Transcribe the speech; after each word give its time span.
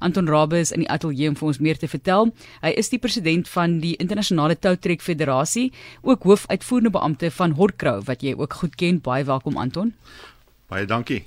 Anton 0.00 0.28
Rabbe 0.28 0.58
is 0.58 0.72
in 0.72 0.80
die 0.84 0.90
ateljee 0.90 1.28
om 1.28 1.36
vir 1.36 1.48
ons 1.50 1.60
meer 1.60 1.78
te 1.78 1.88
vertel. 1.88 2.30
Hy 2.64 2.72
is 2.80 2.88
die 2.92 3.00
president 3.00 3.48
van 3.52 3.78
die 3.82 3.94
Internasionale 4.00 4.56
Toutrek 4.56 5.04
Federasie, 5.04 5.70
ook 6.02 6.24
hoofuitvoerende 6.28 6.92
beampte 6.94 7.30
van 7.36 7.56
Horkrou 7.58 7.98
wat 8.08 8.24
jy 8.24 8.34
ook 8.38 8.56
goed 8.62 8.78
ken. 8.80 9.00
Baie 9.04 9.26
welkom 9.28 9.60
Anton. 9.60 9.92
Baie 10.72 10.88
dankie. 10.88 11.22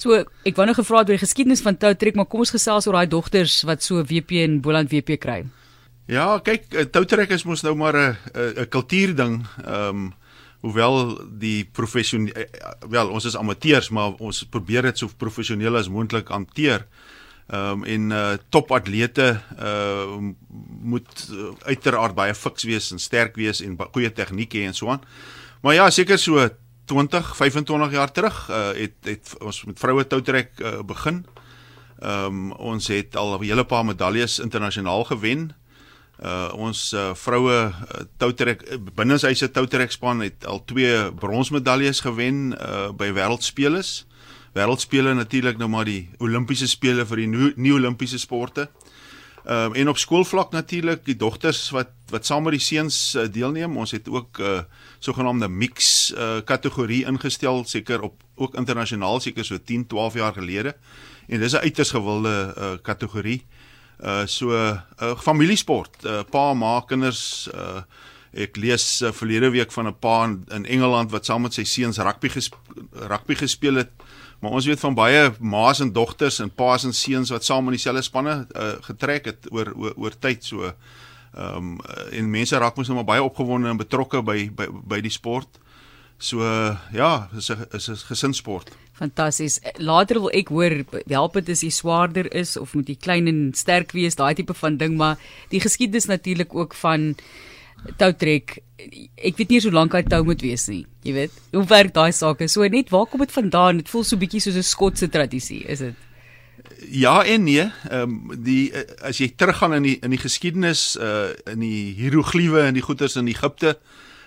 So, 0.00 0.22
ek 0.48 0.56
wou 0.56 0.66
nou 0.68 0.76
gevra 0.76 1.02
het 1.02 1.10
oor 1.10 1.18
die 1.18 1.24
geskiedenis 1.24 1.64
van 1.64 1.76
toutrek, 1.80 2.16
maar 2.16 2.28
kom 2.28 2.44
ons 2.44 2.52
gesels 2.52 2.88
oor 2.88 2.96
daai 3.00 3.10
dogters 3.12 3.60
wat 3.68 3.84
so 3.84 4.00
WP 4.04 4.40
en 4.44 4.60
Boland 4.64 4.92
WP 4.92 5.16
kry. 5.20 5.42
Ja, 6.10 6.38
kyk, 6.44 6.72
eh, 6.74 6.88
toutrek 6.88 7.32
is 7.36 7.44
mos 7.44 7.62
nou 7.62 7.74
maar 7.76 7.96
'n 7.96 8.16
'n 8.34 8.68
kultuurding. 8.68 9.46
Ehm 9.64 9.88
um, 9.88 10.12
hoewel 10.60 11.16
die 11.38 11.64
professioneel 11.64 12.34
eh, 12.34 12.44
wel 12.88 13.08
ons 13.08 13.24
is 13.24 13.36
amateurs, 13.36 13.88
maar 13.88 14.12
ons 14.18 14.44
probeer 14.44 14.82
dit 14.82 14.98
so 14.98 15.08
professioneel 15.16 15.76
as 15.76 15.88
moontlik 15.88 16.28
hanteer. 16.28 16.84
Ehm 16.84 17.19
um, 17.52 17.84
en 17.84 18.10
uh 18.10 18.32
topatlete 18.48 19.40
uh 19.58 20.18
moet 20.80 21.28
uiteraard 21.68 22.14
baie 22.14 22.34
fiks 22.34 22.64
wees 22.64 22.90
en 22.90 22.98
sterk 22.98 23.36
wees 23.36 23.60
en 23.60 23.76
goeie 23.92 24.12
tegniek 24.12 24.54
hê 24.54 24.64
en 24.66 24.74
so 24.74 24.88
aan. 24.88 25.02
Maar 25.60 25.74
ja, 25.74 25.90
seker 25.90 26.18
so 26.18 26.48
20, 26.90 27.36
25 27.36 27.92
jaar 27.92 28.12
terug 28.12 28.48
uh, 28.50 28.70
het 28.74 28.96
het 29.06 29.34
ons 29.38 29.64
met 29.64 29.78
vroue 29.78 30.06
toutrek 30.06 30.50
uh, 30.58 30.80
begin. 30.82 31.24
Ehm 32.00 32.26
um, 32.26 32.52
ons 32.52 32.86
het 32.88 33.16
al 33.16 33.38
'n 33.38 33.44
hele 33.44 33.64
paar 33.64 33.84
medaljes 33.84 34.38
internasionaal 34.38 35.04
gewen. 35.04 35.50
Uh 36.24 36.48
ons 36.52 36.92
uh, 36.92 37.14
vroue 37.14 37.52
uh, 37.52 37.72
toutrek 38.16 38.64
binneshuise 38.94 39.50
toutrek 39.50 39.90
span 39.90 40.20
het 40.20 40.46
al 40.46 40.64
twee 40.64 41.12
bronsmedaljes 41.12 42.00
gewen 42.00 42.56
uh 42.56 42.90
by 42.92 43.12
wêreldspele. 43.12 43.82
Wêreldspele 44.52 45.14
natuurlik 45.14 45.58
nou 45.58 45.68
maar 45.70 45.86
die 45.86 46.08
Olimpiese 46.18 46.66
spele 46.68 47.04
vir 47.06 47.22
die 47.22 47.28
nuwe 47.30 47.74
Olimpiese 47.74 48.18
sporte. 48.18 48.68
Ehm 49.44 49.70
um, 49.70 49.74
en 49.74 49.88
op 49.88 49.98
skoolvlak 49.98 50.50
natuurlik 50.52 51.04
die 51.04 51.16
dogters 51.16 51.70
wat 51.70 51.94
wat 52.10 52.26
saam 52.26 52.42
met 52.44 52.58
die 52.58 52.60
seuns 52.60 53.14
uh, 53.14 53.24
deelneem. 53.30 53.76
Ons 53.76 53.90
het 53.90 54.08
ook 54.08 54.38
'n 54.38 54.42
uh, 54.42 54.62
sogenaamde 54.98 55.48
mix 55.48 56.12
uh, 56.12 56.40
kategorie 56.44 57.04
ingestel 57.06 57.64
seker 57.64 58.02
op 58.02 58.22
ook 58.34 58.54
internasionaal 58.54 59.20
seker 59.20 59.44
so 59.44 59.58
10, 59.64 59.86
12 59.86 60.14
jaar 60.14 60.32
gelede. 60.32 60.76
En 61.28 61.40
dis 61.40 61.52
'n 61.52 61.56
uiters 61.62 61.90
gewilde 61.90 62.54
uh, 62.58 62.72
kategorie. 62.82 63.46
Uh 64.00 64.26
so 64.26 64.50
'n 64.50 64.82
uh, 65.02 65.18
familiesport. 65.18 66.04
Uh, 66.04 66.20
pa 66.30 66.54
ma 66.54 66.80
kinders 66.80 67.48
uh 67.54 67.82
ek 68.32 68.56
lees 68.56 69.02
uh, 69.02 69.10
verlede 69.12 69.50
week 69.50 69.72
van 69.72 69.86
'n 69.86 69.98
pa 69.98 70.24
in, 70.24 70.44
in 70.48 70.66
Engeland 70.66 71.10
wat 71.10 71.24
saam 71.24 71.42
met 71.42 71.54
sy 71.54 71.64
seuns 71.64 71.98
rugby 71.98 72.28
gesp 72.28 72.54
rugby 72.92 73.34
gespeel 73.34 73.74
het 73.74 73.90
Maar 74.40 74.56
ons 74.56 74.66
weet 74.66 74.80
van 74.80 74.94
baie 74.96 75.30
ma's 75.38 75.80
en 75.84 75.92
dogters 75.92 76.40
en 76.40 76.50
pa's 76.50 76.84
en 76.84 76.94
seuns 76.96 77.30
wat 77.30 77.44
saam 77.44 77.68
in 77.68 77.76
dieselfde 77.76 78.02
spanne 78.02 78.46
uh, 78.56 78.72
getrek 78.88 79.24
het 79.28 79.48
oor 79.52 79.72
oor, 79.76 79.96
oor 79.96 80.18
tyd 80.18 80.44
so. 80.44 80.72
Ehm 81.30 81.56
um, 81.56 81.74
en 82.10 82.30
mense 82.30 82.58
raak 82.58 82.76
mos 82.76 82.88
nou 82.88 82.96
maar 82.98 83.10
baie 83.12 83.22
opgewonde 83.22 83.68
en 83.68 83.78
betrokke 83.78 84.22
by 84.22 84.48
by 84.56 84.66
by 84.94 85.00
die 85.04 85.12
sport. 85.14 85.60
So 86.18 86.40
uh, 86.44 86.76
ja, 86.92 87.28
is 87.36 87.50
'n 87.50 87.66
is 87.72 87.88
'n 87.88 87.96
gesinsport. 87.96 88.70
Fantasties. 88.92 89.60
Later 89.76 90.20
wil 90.20 90.30
ek 90.30 90.48
hoor 90.48 90.84
help 91.08 91.32
dit 91.32 91.48
as 91.48 91.62
jy 91.62 91.70
swaarder 91.70 92.32
is 92.34 92.56
of 92.56 92.74
moet 92.74 92.88
jy 92.88 92.96
klein 92.96 93.26
en 93.26 93.54
sterk 93.54 93.92
wees, 93.92 94.14
daai 94.14 94.34
tipe 94.34 94.54
van 94.54 94.76
ding, 94.76 94.96
maar 94.96 95.16
die 95.48 95.60
geskiedenis 95.60 96.04
natuurlik 96.04 96.54
ook 96.54 96.74
van 96.74 97.14
toutrek. 97.96 98.58
Ek 99.16 99.36
weet 99.36 99.50
nie 99.50 99.60
so 99.60 99.70
lank 99.70 99.92
hy 99.92 100.02
tou 100.02 100.22
moet 100.24 100.42
wees 100.42 100.68
nie. 100.68 100.84
Jy 101.06 101.12
weet, 101.16 101.40
hoe 101.52 101.64
werk 101.70 101.94
daai 101.94 102.12
sake? 102.12 102.48
So 102.48 102.66
net 102.68 102.90
waar 102.90 103.06
kom 103.06 103.20
dit 103.24 103.32
vandaan? 103.32 103.82
Dit 103.82 103.88
voel 103.92 104.04
so 104.04 104.16
bietjie 104.16 104.40
soos 104.40 104.56
'n 104.56 104.62
Skotse 104.62 105.08
tradisie, 105.08 105.64
is 105.64 105.78
dit? 105.78 105.94
Ja 106.88 107.24
en 107.24 107.44
nee. 107.44 107.70
Ehm 107.90 108.02
um, 108.30 108.42
die 108.44 108.72
eh, 108.72 108.84
as 109.02 109.18
jy 109.18 109.32
teruggaan 109.36 109.74
in 109.74 109.82
die 109.82 109.98
in 110.02 110.10
die 110.10 110.20
geskiedenis 110.20 110.96
uh 110.96 111.32
in 111.50 111.60
die 111.60 111.94
hieroglife 111.96 112.60
en 112.60 112.74
die 112.74 112.84
goeters 112.84 113.16
in 113.16 113.28
Egipte 113.28 113.78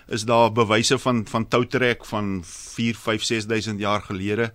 is 0.08 0.24
daar 0.24 0.52
bewyse 0.52 0.98
van 0.98 1.24
van 1.26 1.48
toutrek 1.48 2.04
van 2.04 2.42
4, 2.44 2.94
5, 2.94 3.22
6000 3.22 3.80
jaar 3.80 4.02
gelede. 4.02 4.52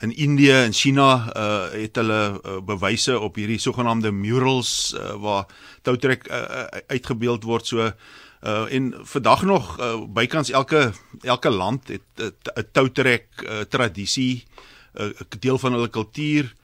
In 0.00 0.16
Indië 0.16 0.52
en 0.52 0.72
China 0.72 1.32
uh 1.36 1.70
het 1.72 1.96
hulle 1.96 2.40
uh, 2.44 2.60
bewyse 2.60 3.18
op 3.18 3.36
hierdie 3.36 3.58
sogenaamde 3.58 4.12
murals 4.12 4.94
uh, 4.94 5.14
waar 5.20 5.46
toutrek 5.82 6.28
uh, 6.30 6.64
uitgebeeld 6.86 7.42
word 7.42 7.66
so 7.66 7.92
Uh 8.42 8.72
en 8.72 8.94
vandag 9.02 9.42
nog 9.42 9.80
uh, 9.80 10.04
bykans 10.08 10.50
elke 10.50 10.92
elke 11.20 11.50
land 11.50 11.88
het 11.88 12.02
'n 12.16 12.32
uh, 12.58 12.64
toutrek 12.72 13.26
uh, 13.42 13.60
tradisie, 13.60 14.44
'n 14.94 15.02
uh, 15.02 15.40
deel 15.40 15.58
van 15.58 15.72
hulle 15.72 15.88
kultuur. 15.90 16.54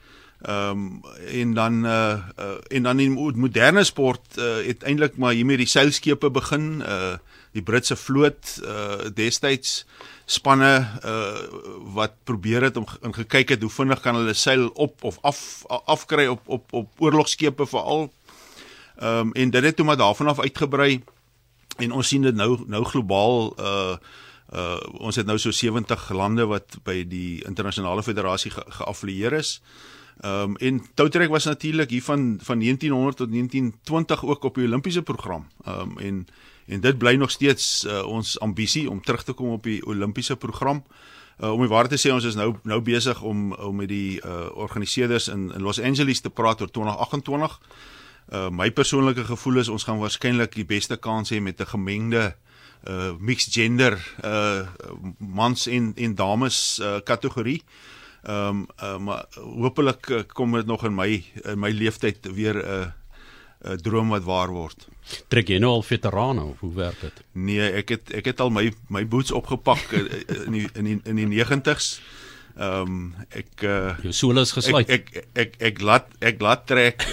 Ehm 0.41 0.69
um, 0.69 1.01
en 1.27 1.53
dan 1.53 1.85
uh, 1.85 2.17
uh 2.39 2.57
en 2.67 2.83
dan 2.83 2.99
in 2.99 3.11
moderne 3.35 3.83
sport 3.83 4.37
uh, 4.37 4.65
het 4.67 4.83
eintlik 4.83 5.17
maar 5.17 5.33
hiermee 5.33 5.57
die 5.57 5.65
seilskepe 5.65 6.29
begin, 6.29 6.83
uh 6.85 7.15
die 7.51 7.63
Britse 7.63 7.95
vloot 7.95 8.59
uh 8.63 9.09
destyds 9.13 9.85
spanne 10.25 10.99
uh 11.05 11.39
wat 11.95 12.13
probeer 12.23 12.61
het 12.61 12.77
om 12.77 12.85
in 13.01 13.13
gekyk 13.13 13.49
het 13.49 13.61
hoe 13.61 13.71
vinnig 13.71 13.99
kan 13.99 14.15
hulle 14.15 14.33
seil 14.33 14.67
op 14.67 15.03
of 15.03 15.17
af 15.21 15.63
afkry 15.85 16.27
op 16.27 16.41
op 16.45 16.73
op 16.73 16.91
oorlogskepe 16.97 17.65
veral. 17.65 18.11
Ehm 18.99 19.17
um, 19.17 19.33
en 19.33 19.49
dit 19.49 19.63
het 19.63 19.75
toe 19.75 19.85
maar 19.85 19.97
daarvan 19.97 20.27
af 20.27 20.39
uitgebrei 20.39 21.03
en 21.77 21.91
ons 21.91 22.07
sien 22.07 22.21
dit 22.21 22.35
nou 22.35 22.59
nou 22.67 22.83
globaal 22.85 23.53
uh 23.59 23.97
uh 24.53 24.79
ons 25.01 25.15
het 25.15 25.25
nou 25.25 25.37
so 25.41 25.51
70 25.51 26.09
lande 26.13 26.45
wat 26.45 26.77
by 26.85 27.01
die 27.09 27.43
internasionale 27.45 28.03
federasie 28.03 28.51
ge 28.51 28.63
geaffilieer 28.79 29.33
is. 29.33 29.59
Ehm 30.21 30.41
um, 30.41 30.55
en 30.57 30.81
toutrek 30.93 31.29
was 31.29 31.45
natuurlik 31.45 31.89
hier 31.89 32.03
van 32.03 32.39
van 32.41 32.59
1900 32.59 33.17
tot 33.17 33.29
1920 33.31 34.25
ook 34.25 34.43
op 34.43 34.55
die 34.55 34.67
Olimpiese 34.67 35.01
program. 35.01 35.47
Ehm 35.65 35.79
um, 35.79 35.97
en 35.97 36.27
en 36.65 36.79
dit 36.81 36.97
bly 36.97 37.15
nog 37.15 37.31
steeds 37.31 37.85
uh, 37.85 38.05
ons 38.05 38.39
ambisie 38.39 38.89
om 38.89 39.01
terug 39.01 39.23
te 39.23 39.33
kom 39.33 39.49
op 39.49 39.63
die 39.63 39.85
Olimpiese 39.85 40.35
program. 40.35 40.83
Uh, 41.43 41.51
om 41.51 41.59
die 41.59 41.69
waarheid 41.69 41.91
te 41.99 42.07
sê 42.07 42.13
ons 42.13 42.23
is 42.23 42.35
nou 42.35 42.55
nou 42.63 42.81
besig 42.81 43.21
om 43.21 43.53
om 43.53 43.75
met 43.75 43.89
die 43.89 44.21
uh 44.25 44.47
organiseerders 44.53 45.27
in 45.27 45.51
in 45.53 45.61
Los 45.61 45.81
Angeles 45.81 46.21
te 46.21 46.29
praat 46.29 46.61
oor 46.61 46.71
2028. 46.71 47.59
Uh 48.31 48.49
my 48.49 48.71
persoonlike 48.71 49.23
gevoel 49.23 49.61
is 49.61 49.69
ons 49.69 49.83
gaan 49.83 49.99
waarskynlik 50.01 50.55
die 50.55 50.65
beste 50.65 50.97
kans 50.97 51.29
hê 51.31 51.41
met 51.41 51.59
'n 51.61 51.65
gemengde 51.65 52.35
uh 52.87 53.13
mixed 53.19 53.53
gender 53.53 53.99
uh 54.23 54.67
mans 55.19 55.67
en 55.67 55.93
en 55.95 56.15
dames 56.15 56.79
uh 56.81 56.99
kategorie. 57.03 57.63
Ehm 58.25 58.47
um, 58.47 58.67
uh, 58.83 58.97
maar 58.97 59.25
hopelik 59.33 60.09
uh, 60.09 60.19
kom 60.33 60.51
dit 60.51 60.65
nog 60.65 60.85
in 60.85 60.95
my 60.95 61.23
in 61.43 61.59
my 61.59 61.69
leeftyd 61.69 62.17
weer 62.33 62.55
'n 62.55 62.65
uh, 62.65 62.85
'n 63.61 63.71
uh, 63.71 63.77
droom 63.77 64.09
wat 64.09 64.23
waar 64.23 64.49
word. 64.49 64.87
Trek 65.27 65.47
jy 65.47 65.57
nou 65.57 65.71
al 65.71 65.81
veterane 65.81 66.43
of 66.43 66.59
hoe 66.59 66.73
werk 66.73 67.01
dit? 67.01 67.23
Nee, 67.31 67.71
ek 67.71 67.89
het 67.89 68.11
ek 68.11 68.25
het 68.25 68.39
al 68.39 68.49
my 68.49 68.73
my 68.87 69.07
boots 69.07 69.31
opgepak 69.31 69.91
in 69.91 70.51
die 70.51 70.69
in 70.73 70.83
die 70.83 70.99
in 71.03 71.15
die 71.15 71.27
90s. 71.45 72.01
Ehm 72.55 72.81
um, 72.81 73.13
ek 73.35 73.63
uh, 73.67 73.97
jou 74.05 74.13
solos 74.15 74.53
gesluit. 74.55 74.87
Ek 74.87 75.09
ek 75.11 75.25
ek, 75.35 75.55
ek, 75.59 75.79
laat 75.83 76.05
ek 76.23 76.39
laat 76.39 76.61
trek. 76.69 77.03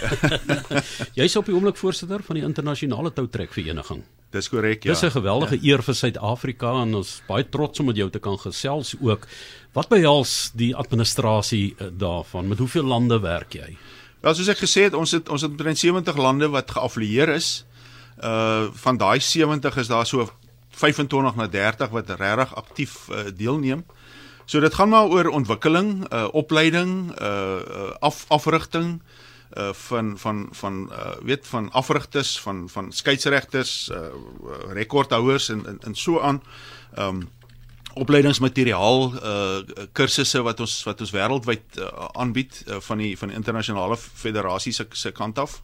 Jy's 1.19 1.35
op 1.41 1.49
die 1.51 1.55
oomblik 1.57 1.81
voorsitter 1.81 2.23
van 2.23 2.39
die 2.39 2.45
internasionale 2.47 3.11
toutrek 3.11 3.51
vereniging. 3.51 4.05
Dis 4.33 4.49
korrek, 4.49 4.87
ja. 4.87 4.95
Dis 4.95 5.03
'n 5.03 5.11
geweldige 5.11 5.59
ja. 5.59 5.73
eer 5.73 5.83
vir 5.83 5.95
Suid-Afrika 5.95 6.71
en 6.83 6.95
ons 6.95 7.11
baie 7.27 7.49
trots 7.49 7.81
om 7.81 7.91
met 7.91 7.99
jou 7.99 8.09
te 8.11 8.23
kan 8.23 8.39
gesels 8.39 8.95
ook. 9.01 9.27
Wat 9.75 9.89
behels 9.89 10.53
die 10.55 10.77
administrasie 10.77 11.75
eh, 11.77 11.91
daarvan? 11.91 12.49
Met 12.49 12.59
hoeveel 12.59 12.85
lande 12.85 13.19
werk 13.21 13.53
jy? 13.53 13.77
Wel, 14.23 14.35
soos 14.35 14.49
ek 14.49 14.63
gesê 14.63 14.87
het, 14.87 14.95
ons 14.95 15.11
het 15.11 15.29
ons 15.29 15.43
het 15.43 15.51
omtrent 15.51 15.79
70 15.79 16.17
lande 16.17 16.49
wat 16.49 16.71
geaffilieer 16.71 17.29
is. 17.35 17.65
Uh 18.23 18.71
van 18.73 18.97
daai 18.97 19.21
70 19.21 19.77
is 19.77 19.89
daar 19.89 20.07
so 20.07 20.31
25 20.71 21.35
na 21.35 21.49
30 21.49 21.91
wat 21.91 22.11
regtig 22.11 22.55
aktief 22.55 23.09
uh, 23.11 23.27
deelneem. 23.35 23.85
So 24.45 24.61
dit 24.61 24.75
gaan 24.75 24.89
maar 24.89 25.07
oor 25.07 25.29
ontwikkeling, 25.29 26.13
uh 26.13 26.29
opleiding, 26.33 27.21
uh 27.21 27.91
af 27.99 28.25
afrigting 28.29 29.03
uh 29.57 29.73
van 29.73 30.19
van 30.19 30.49
van 30.51 30.91
uh 30.93 31.13
weet 31.23 31.47
van 31.47 31.71
afrigters, 31.71 32.41
van 32.41 32.69
van 32.69 32.93
skeieregters, 32.93 33.89
uh 33.89 33.99
rekordhouers 34.73 35.49
en 35.49 35.67
en, 35.67 35.79
en 35.81 35.95
so 35.95 36.21
aan. 36.21 36.43
Um 36.99 37.29
opleidingsmateriaal 37.95 39.13
uh 39.15 39.87
kursusse 39.93 40.43
wat 40.43 40.61
ons 40.61 40.83
wat 40.83 41.01
ons 41.01 41.11
wêreldwyd 41.13 41.77
uh, 41.79 42.09
aanbied 42.13 42.63
uh, 42.67 42.81
van 42.81 42.99
die 42.99 43.19
van 43.19 43.29
die 43.29 43.37
internasionale 43.37 43.97
federasie 43.97 44.73
se 44.73 44.87
se 44.91 45.13
kant 45.13 45.39
af. 45.39 45.61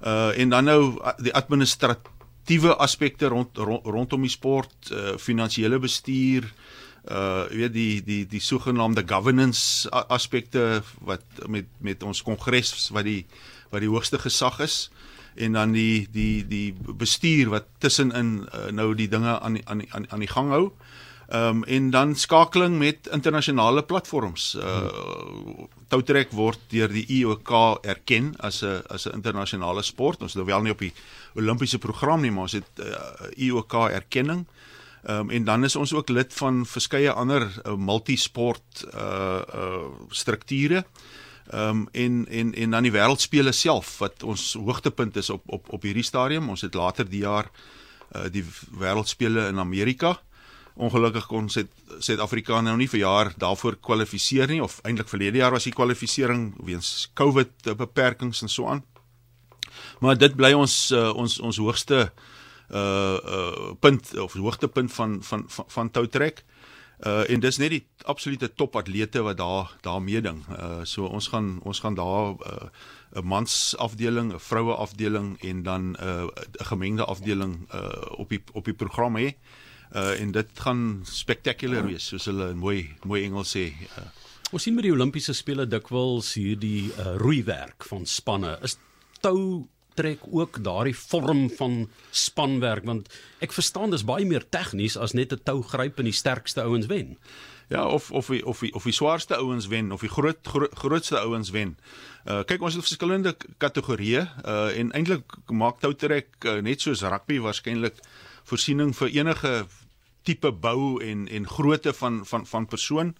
Uh 0.00 0.38
en 0.38 0.48
dan 0.48 0.64
nou 0.64 1.12
die 1.22 1.34
administratiewe 1.34 2.76
aspekte 2.76 3.28
rond, 3.28 3.56
rond 3.56 3.86
rondom 3.86 4.24
die 4.24 4.32
sport, 4.32 4.90
uh 4.90 5.16
finansiële 5.20 5.78
bestuur, 5.78 6.42
uh 6.42 6.87
uh 7.10 7.44
weet 7.48 7.72
die 7.72 8.02
die 8.04 8.26
die 8.26 8.40
sogenaamde 8.40 9.02
governance 9.06 9.90
aspekte 9.90 10.82
wat 11.00 11.24
met 11.46 11.66
met 11.78 12.02
ons 12.02 12.22
kongres 12.22 12.90
wat 12.92 13.04
die 13.04 13.26
wat 13.70 13.80
die 13.80 13.88
hoogste 13.88 14.18
gesag 14.18 14.60
is 14.60 14.90
en 15.34 15.52
dan 15.52 15.72
die 15.72 16.08
die 16.12 16.46
die 16.46 16.74
bestuur 16.74 17.48
wat 17.54 17.68
tussenin 17.78 18.48
uh, 18.48 18.68
nou 18.74 18.94
die 18.94 19.08
dinge 19.08 19.38
aan 19.40 19.60
aan 19.64 19.84
aan 19.88 20.10
aan 20.10 20.24
die 20.24 20.32
gang 20.32 20.50
hou. 20.50 20.72
Ehm 21.28 21.60
um, 21.60 21.64
en 21.64 21.90
dan 21.90 22.14
skakeling 22.16 22.78
met 22.78 23.08
internasionale 23.12 23.82
platforms. 23.84 24.54
Uh 24.54 24.88
toutrek 25.88 26.32
word 26.32 26.58
deur 26.68 26.88
die 26.92 27.06
IOK 27.20 27.50
erken 27.82 28.34
as 28.38 28.62
'n 28.62 28.82
as 28.88 29.06
'n 29.06 29.14
internasionale 29.14 29.82
sport. 29.82 30.20
Ons 30.20 30.30
is 30.30 30.36
nou 30.36 30.46
wel 30.46 30.62
nie 30.62 30.72
op 30.72 30.78
die 30.78 30.92
Olimpiese 31.34 31.78
program 31.78 32.20
nie, 32.20 32.30
maar 32.30 32.42
ons 32.42 32.52
het 32.52 32.72
uh, 32.80 32.94
IOK 33.36 33.72
erkenning. 33.72 34.38
Ehm 34.38 34.68
um, 35.06 35.30
en 35.30 35.44
dan 35.44 35.64
is 35.64 35.76
ons 35.76 35.92
ook 35.92 36.08
lid 36.08 36.34
van 36.34 36.66
verskeie 36.66 37.12
ander 37.12 37.46
uh, 37.46 37.74
multisport 37.74 38.84
uh 38.94 39.40
uh 39.54 39.86
strukture. 40.08 40.84
Ehm 41.50 41.68
um, 41.68 41.88
en 41.92 42.26
en 42.28 42.54
en 42.54 42.70
dan 42.70 42.82
die 42.82 42.92
wêreldspele 42.92 43.52
self 43.52 43.98
wat 43.98 44.22
ons 44.22 44.52
hoogtepunt 44.52 45.16
is 45.16 45.30
op 45.30 45.42
op 45.46 45.72
op 45.72 45.82
hierdie 45.82 46.04
stadium. 46.04 46.48
Ons 46.48 46.60
het 46.60 46.74
later 46.74 47.08
die 47.08 47.24
jaar 47.24 47.50
uh 48.16 48.26
die 48.30 48.44
wêreldspele 48.70 49.48
in 49.48 49.58
Amerika. 49.58 50.18
Ongelukkig 50.78 51.26
kon 51.26 51.48
Suid-Afrika 51.98 52.60
nou 52.60 52.76
nie 52.78 52.88
vir 52.88 53.00
jaar 53.00 53.32
daarvoor 53.36 53.80
kwalifiseer 53.82 54.46
nie 54.46 54.62
of 54.62 54.78
eintlik 54.86 55.08
verlede 55.08 55.40
jaar 55.40 55.50
was 55.50 55.64
die 55.66 55.74
kwalifisering 55.74 56.52
weens 56.64 57.10
COVID 57.18 57.74
beperkings 57.76 58.42
en 58.42 58.48
so 58.48 58.68
aan. 58.70 58.84
Maar 59.98 60.18
dit 60.18 60.36
bly 60.36 60.52
ons 60.54 60.90
uh, 60.94 61.10
ons 61.16 61.40
ons 61.40 61.58
hoogste 61.58 62.12
uh 62.74 63.72
punt 63.80 64.18
of 64.18 64.32
hoogtepunt 64.32 64.92
van 64.92 65.22
van 65.22 65.44
van, 65.46 65.64
van 65.68 65.90
toutrek. 65.90 66.44
Uh 67.06 67.30
en 67.30 67.40
dis 67.40 67.56
net 67.62 67.70
die 67.70 67.84
absolute 68.10 68.50
topatlete 68.54 69.22
wat 69.22 69.36
daar 69.36 69.76
daar 69.80 70.02
meeding. 70.02 70.42
Uh 70.50 70.82
so 70.82 71.06
ons 71.06 71.28
gaan 71.28 71.60
ons 71.62 71.80
gaan 71.80 71.94
daar 71.94 72.34
'n 72.34 72.38
uh, 73.16 73.22
mans 73.22 73.76
afdeling, 73.76 74.32
'n 74.32 74.40
vroue 74.40 74.74
afdeling 74.74 75.42
en 75.42 75.62
dan 75.62 75.90
'n 75.90 75.96
uh, 76.02 76.26
gemengde 76.52 77.04
afdeling 77.04 77.72
uh 77.74 78.18
op 78.18 78.28
die 78.28 78.42
op 78.52 78.64
die 78.64 78.74
program 78.74 79.16
hê. 79.16 79.34
Uh 79.94 80.20
en 80.20 80.30
dit 80.30 80.48
gaan 80.54 81.00
spectacular 81.02 81.86
wees 81.86 82.06
soos 82.06 82.24
hulle 82.24 82.50
in 82.50 82.58
mooi 82.58 82.94
mooi 83.04 83.24
Engels 83.24 83.56
sê. 83.56 83.72
Uh, 83.98 84.04
ons 84.50 84.62
sien 84.62 84.74
met 84.74 84.82
die 84.82 84.92
Olimpiese 84.92 85.32
spele 85.32 85.66
dikwels 85.66 86.34
hierdie 86.34 86.90
uh, 86.98 87.14
roeiwerk 87.16 87.84
van 87.84 88.06
spanne. 88.06 88.58
Is 88.62 88.78
tou 89.20 89.68
trek 89.98 90.24
ook 90.30 90.62
daardie 90.64 90.96
vorm 90.96 91.48
van 91.58 91.76
spanwerk 92.14 92.86
want 92.88 93.10
ek 93.44 93.54
verstaan 93.56 93.94
dis 93.94 94.06
baie 94.06 94.26
meer 94.28 94.46
tegnies 94.46 94.96
as 94.96 95.14
net 95.18 95.32
'n 95.32 95.44
tou 95.44 95.62
gryp 95.62 95.98
en 95.98 96.10
die 96.10 96.20
sterkste 96.22 96.62
ouens 96.62 96.86
wen. 96.86 97.16
Ja, 97.68 97.86
of 97.86 98.10
of 98.10 98.26
die, 98.32 98.46
of 98.46 98.62
die, 98.64 98.72
of 98.74 98.84
die 98.84 98.92
swaarste 98.96 99.36
ouens 99.36 99.66
wen 99.68 99.92
of 99.92 100.00
die 100.00 100.08
groot 100.08 100.38
gro 100.42 100.68
grootste 100.72 101.18
ouens 101.20 101.50
wen. 101.50 101.76
Uh 102.24 102.40
kyk 102.48 102.62
ons 102.64 102.78
het 102.78 102.84
verskillende 102.86 103.34
kategorieë 103.60 104.22
uh 104.44 104.78
en 104.78 104.92
eintlik 104.96 105.36
maak 105.52 105.82
toutrek 105.84 106.28
uh, 106.44 106.62
net 106.64 106.80
soos 106.80 107.04
rugby 107.04 107.36
waarskynlik 107.44 108.00
voorsiening 108.48 108.94
vir 108.96 109.12
enige 109.20 109.52
tipe 110.24 110.52
bou 110.52 110.96
en 111.04 111.28
en 111.28 111.48
grootte 111.48 111.92
van 111.92 112.24
van 112.26 112.46
van 112.46 112.66
persoon. 112.66 113.14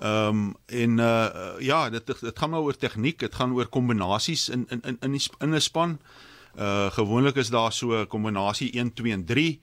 Ehm 0.00 0.28
um, 0.28 0.54
en 0.66 0.98
uh 0.98 1.28
ja, 1.58 1.90
dit 1.90 2.06
dit 2.06 2.38
gaan 2.38 2.50
maar 2.50 2.60
oor 2.60 2.76
tegniek, 2.76 3.18
dit 3.18 3.34
gaan 3.34 3.52
oor 3.52 3.66
kombinasies 3.66 4.48
in 4.48 4.64
in 4.68 4.80
in 4.82 4.96
in 5.00 5.12
die 5.12 5.22
in 5.38 5.54
'n 5.54 5.60
span. 5.60 6.00
Uh 6.58 6.90
gewoonlik 6.90 7.36
is 7.36 7.48
daar 7.48 7.72
so 7.72 7.92
'n 7.92 8.06
kombinasie 8.06 8.72
1 8.72 8.92
2 8.92 9.12
en 9.12 9.24
3 9.24 9.60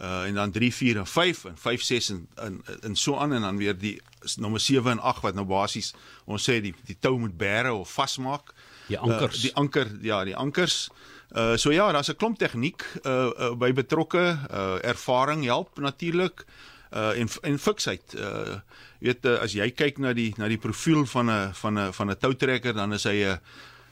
uh 0.00 0.22
en 0.22 0.34
dan 0.34 0.50
3 0.50 0.74
4 0.74 0.96
en 0.96 1.06
5 1.06 1.44
en 1.44 1.56
5 1.58 1.82
6 1.82 2.08
en 2.08 2.28
in 2.44 2.64
in 2.80 2.96
so 2.96 3.16
aan 3.16 3.32
en 3.32 3.40
dan 3.40 3.56
weer 3.56 3.78
die 3.78 4.00
nommer 4.36 4.60
7 4.60 4.90
en 4.90 4.98
8 4.98 5.22
wat 5.22 5.34
nou 5.34 5.46
basies 5.46 5.94
ons 6.24 6.50
sê 6.50 6.60
die 6.60 6.74
die 6.84 6.96
tou 7.00 7.18
moet 7.18 7.36
bære 7.36 7.72
of 7.72 7.92
vasmaak. 7.92 8.54
Die 8.86 8.98
ankers. 8.98 9.36
Uh, 9.36 9.42
die 9.42 9.54
anker 9.54 9.86
ja, 10.00 10.24
die 10.24 10.36
ankers. 10.36 10.88
Uh 11.36 11.56
so 11.56 11.70
ja, 11.70 11.92
daar's 11.92 12.08
'n 12.08 12.16
klomp 12.16 12.38
tegniek 12.38 12.84
uh, 13.04 13.30
uh 13.38 13.54
by 13.54 13.72
betrokke 13.72 14.38
uh 14.50 14.78
ervaring 14.84 15.44
help 15.44 15.78
natuurlik 15.78 16.44
uh 16.92 17.20
en 17.20 17.28
en 17.42 17.58
fiksheid. 17.58 18.14
Uh 18.14 18.60
weet 18.98 19.26
uh, 19.26 19.38
as 19.42 19.52
jy 19.52 19.70
kyk 19.70 19.98
na 19.98 20.12
die 20.12 20.32
na 20.38 20.48
die 20.48 20.58
profiel 20.58 21.06
van 21.06 21.30
'n 21.30 21.54
van 21.54 21.78
'n 21.78 21.92
van 21.92 22.10
'n 22.10 22.18
toutrekker 22.18 22.74
dan 22.74 22.92
is 22.92 23.04
hy 23.04 23.24
'n 23.24 23.40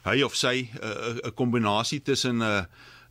hy 0.04 0.22
of 0.22 0.36
sy 0.36 0.70
'n 0.72 1.20
'n 1.24 1.34
kombinasie 1.34 2.02
tussen 2.02 2.42
'n 2.42 2.66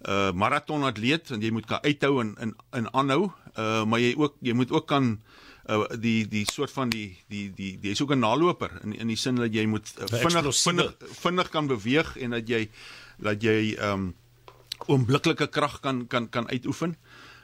'n 0.05 0.35
maratonatleet 0.35 1.29
want 1.29 1.43
jy 1.43 1.51
moet 1.51 1.65
kan 1.65 1.83
uithou 1.83 2.21
en 2.21 2.35
in 2.39 2.55
in 2.73 2.93
aanhou. 2.93 3.31
Uh 3.57 3.85
maar 3.85 3.99
jy 3.99 4.15
ook 4.17 4.35
jy 4.41 4.53
moet 4.53 4.71
ook 4.71 4.87
kan 4.87 5.21
uh 5.69 5.85
die 5.97 6.27
die 6.27 6.45
soort 6.51 6.71
van 6.71 6.89
die 6.89 7.17
die 7.27 7.53
die 7.53 7.79
jy's 7.81 8.01
ook 8.01 8.11
'n 8.11 8.19
naloper 8.19 8.71
in 8.83 8.93
in 8.93 9.07
die 9.07 9.17
sin 9.17 9.35
dat 9.35 9.53
jy 9.53 9.65
moet 9.65 9.93
uh, 9.99 10.05
vinnig 10.05 10.55
vinnig 10.55 10.95
vinnig 11.21 11.49
kan 11.49 11.67
beweeg 11.67 12.17
en 12.17 12.29
dat 12.29 12.47
jy 12.49 12.69
dat 13.17 13.41
jy 13.41 13.77
um 13.81 14.15
oombliklike 14.87 15.47
krag 15.47 15.79
kan 15.79 16.07
kan 16.07 16.29
kan 16.29 16.49
uitoefen. 16.49 16.95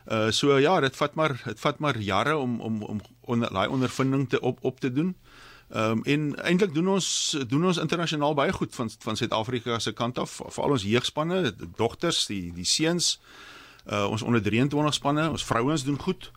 Uh 0.07 0.31
so 0.31 0.57
ja, 0.57 0.80
dit 0.80 0.95
vat 0.95 1.13
maar 1.13 1.42
dit 1.45 1.59
vat 1.59 1.80
maar 1.80 1.98
jare 1.98 2.38
om 2.38 2.62
om 2.62 2.83
om 2.83 3.01
onder 3.21 3.53
daai 3.53 3.68
ondervinding 3.68 4.30
te 4.30 4.42
op 4.42 4.57
op 4.62 4.80
te 4.80 4.92
doen. 4.92 5.15
Ehm 5.69 5.92
um, 5.92 6.03
en 6.03 6.44
eintlik 6.44 6.74
doen 6.74 6.88
ons 6.88 7.38
doen 7.48 7.65
ons 7.65 7.77
internasionaal 7.77 8.33
baie 8.33 8.51
goed 8.51 8.75
van 8.75 8.89
van 9.00 9.15
Suid-Afrika 9.15 9.80
se 9.80 9.92
kant 9.92 10.18
af, 10.18 10.42
veral 10.48 10.71
ons 10.71 10.83
jeugspanne, 10.83 11.53
dogters, 11.75 12.25
die 12.25 12.53
die 12.53 12.65
seuns. 12.65 13.19
Uh 13.88 14.09
ons 14.09 14.21
onder 14.21 14.42
23 14.42 14.94
spanne, 14.94 15.30
ons 15.30 15.45
vrouens 15.45 15.83
doen 15.83 16.00
goed. 16.00 16.31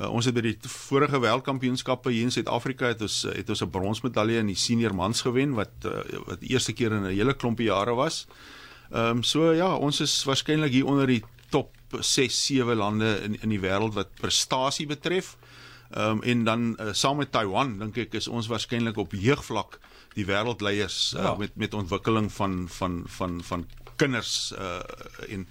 Uh, 0.00 0.08
ons 0.10 0.24
het 0.24 0.34
by 0.34 0.44
die 0.44 0.56
vorige 0.62 1.18
wêreldkampioenskappe 1.20 2.10
hier 2.14 2.28
in 2.28 2.30
Suid-Afrika 2.30 2.92
het 2.92 3.02
ons 3.02 3.22
het 3.28 3.48
ons 3.50 3.62
'n 3.62 3.70
bronsmedalje 3.70 4.38
in 4.38 4.46
die 4.46 4.56
senior 4.56 4.94
mans 4.94 5.20
gewen 5.20 5.52
wat 5.58 5.72
uh, 5.84 6.04
wat 6.26 6.40
die 6.40 6.50
eerste 6.54 6.72
keer 6.72 6.92
in 6.92 7.02
'n 7.02 7.16
hele 7.18 7.34
klompie 7.34 7.66
jare 7.66 7.94
was. 7.94 8.26
Ehm 8.90 9.18
um, 9.18 9.22
so 9.22 9.52
ja, 9.52 9.74
ons 9.76 10.00
is 10.00 10.24
waarskynlik 10.24 10.72
hier 10.72 10.86
onder 10.86 11.06
die 11.06 11.24
top 11.50 11.74
6 12.00 12.44
7 12.46 12.76
lande 12.76 13.20
in 13.24 13.36
in 13.40 13.54
die 13.54 13.60
wêreld 13.60 13.94
wat 13.94 14.14
prestasie 14.20 14.86
betref. 14.86 15.36
Ehm 15.90 16.18
um, 16.18 16.22
en 16.22 16.44
dan 16.44 16.76
uh, 16.80 16.92
saam 16.92 17.16
met 17.16 17.32
Taiwan 17.32 17.78
dink 17.78 17.96
ek 17.96 18.18
is 18.20 18.28
ons 18.28 18.46
waarskynlik 18.46 18.96
op 18.96 19.12
jeugvlak 19.16 19.78
die 20.14 20.26
wêreldleiers 20.28 21.14
uh, 21.16 21.22
ja. 21.22 21.34
met 21.34 21.56
met 21.56 21.74
ontwikkeling 21.74 22.32
van 22.32 22.66
van 22.68 23.02
van 23.06 23.40
van 23.42 23.66
kinders 23.96 24.52
uh 24.58 24.80
en 25.28 25.46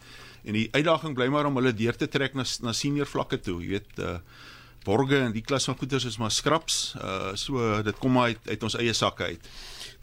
en 0.48 0.56
die 0.56 0.68
uitdaging 0.72 1.16
bly 1.16 1.28
maar 1.28 1.46
om 1.50 1.58
hulle 1.60 1.74
deur 1.74 1.96
te 1.96 2.08
trek 2.08 2.38
na 2.38 2.46
na 2.62 2.74
senior 2.74 3.10
vlakke 3.10 3.40
toe, 3.40 3.58
jy 3.64 3.70
weet 3.78 4.00
uh 4.00 4.20
borge 4.88 5.20
en 5.26 5.36
die 5.36 5.44
klas 5.46 5.68
van 5.70 5.78
goeders 5.80 6.08
is 6.08 6.20
maar 6.22 6.32
skraps. 6.32 6.96
Uh 6.96 7.36
so 7.36 7.82
dit 7.84 8.00
kom 8.00 8.18
uit 8.24 8.40
uit 8.48 8.64
ons 8.64 8.80
eie 8.80 8.96
sakke 8.96 9.34
uit. 9.34 9.52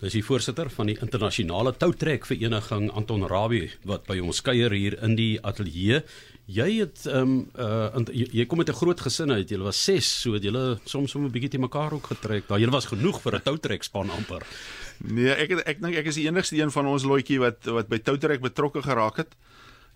Dis 0.03 0.17
die 0.19 0.25
voorsitter 0.27 0.69
van 0.75 0.91
die 0.91 0.99
internasionale 1.01 1.73
toutrek 1.81 2.27
vereniging 2.29 2.91
Anton 2.93 3.25
Rabie 3.31 3.71
wat 3.89 4.05
by 4.09 4.19
ons 4.21 4.43
kuier 4.45 4.73
hier 4.75 4.99
in 5.07 5.15
die 5.17 5.39
ateljee. 5.41 6.03
Jy 6.45 6.67
het 6.83 7.07
ehm 7.09 7.23
um, 7.23 7.37
uh 7.57 8.03
jy, 8.13 8.27
jy 8.41 8.47
kom 8.47 8.61
met 8.61 8.69
'n 8.69 8.81
groot 8.83 9.01
gesin 9.01 9.33
uit. 9.33 9.49
Julle 9.49 9.65
was 9.65 9.81
6, 9.85 10.11
so 10.23 10.35
het 10.35 10.43
julle 10.45 10.79
soms 10.85 11.11
so 11.11 11.19
'n 11.19 11.31
bietjie 11.31 11.51
te 11.57 11.59
mekaar 11.59 11.93
ook 11.93 12.07
getrek. 12.13 12.49
Daar 12.49 12.61
julle 12.61 12.73
was 12.73 12.91
genoeg 12.93 13.21
vir 13.23 13.37
'n 13.37 13.43
toutrek 13.43 13.83
span 13.83 14.11
amper. 14.11 14.43
Nee, 14.99 15.31
ek 15.31 15.51
ek 15.67 15.81
dink 15.81 15.95
ek 15.95 16.07
is 16.07 16.15
die 16.15 16.29
enigste 16.29 16.57
een 16.57 16.71
van 16.71 16.87
ons 16.87 17.05
loetjie 17.05 17.39
wat 17.39 17.65
wat 17.65 17.89
by 17.89 17.99
toutrek 17.99 18.41
betrokke 18.41 18.83
geraak 18.83 19.17
het. 19.17 19.33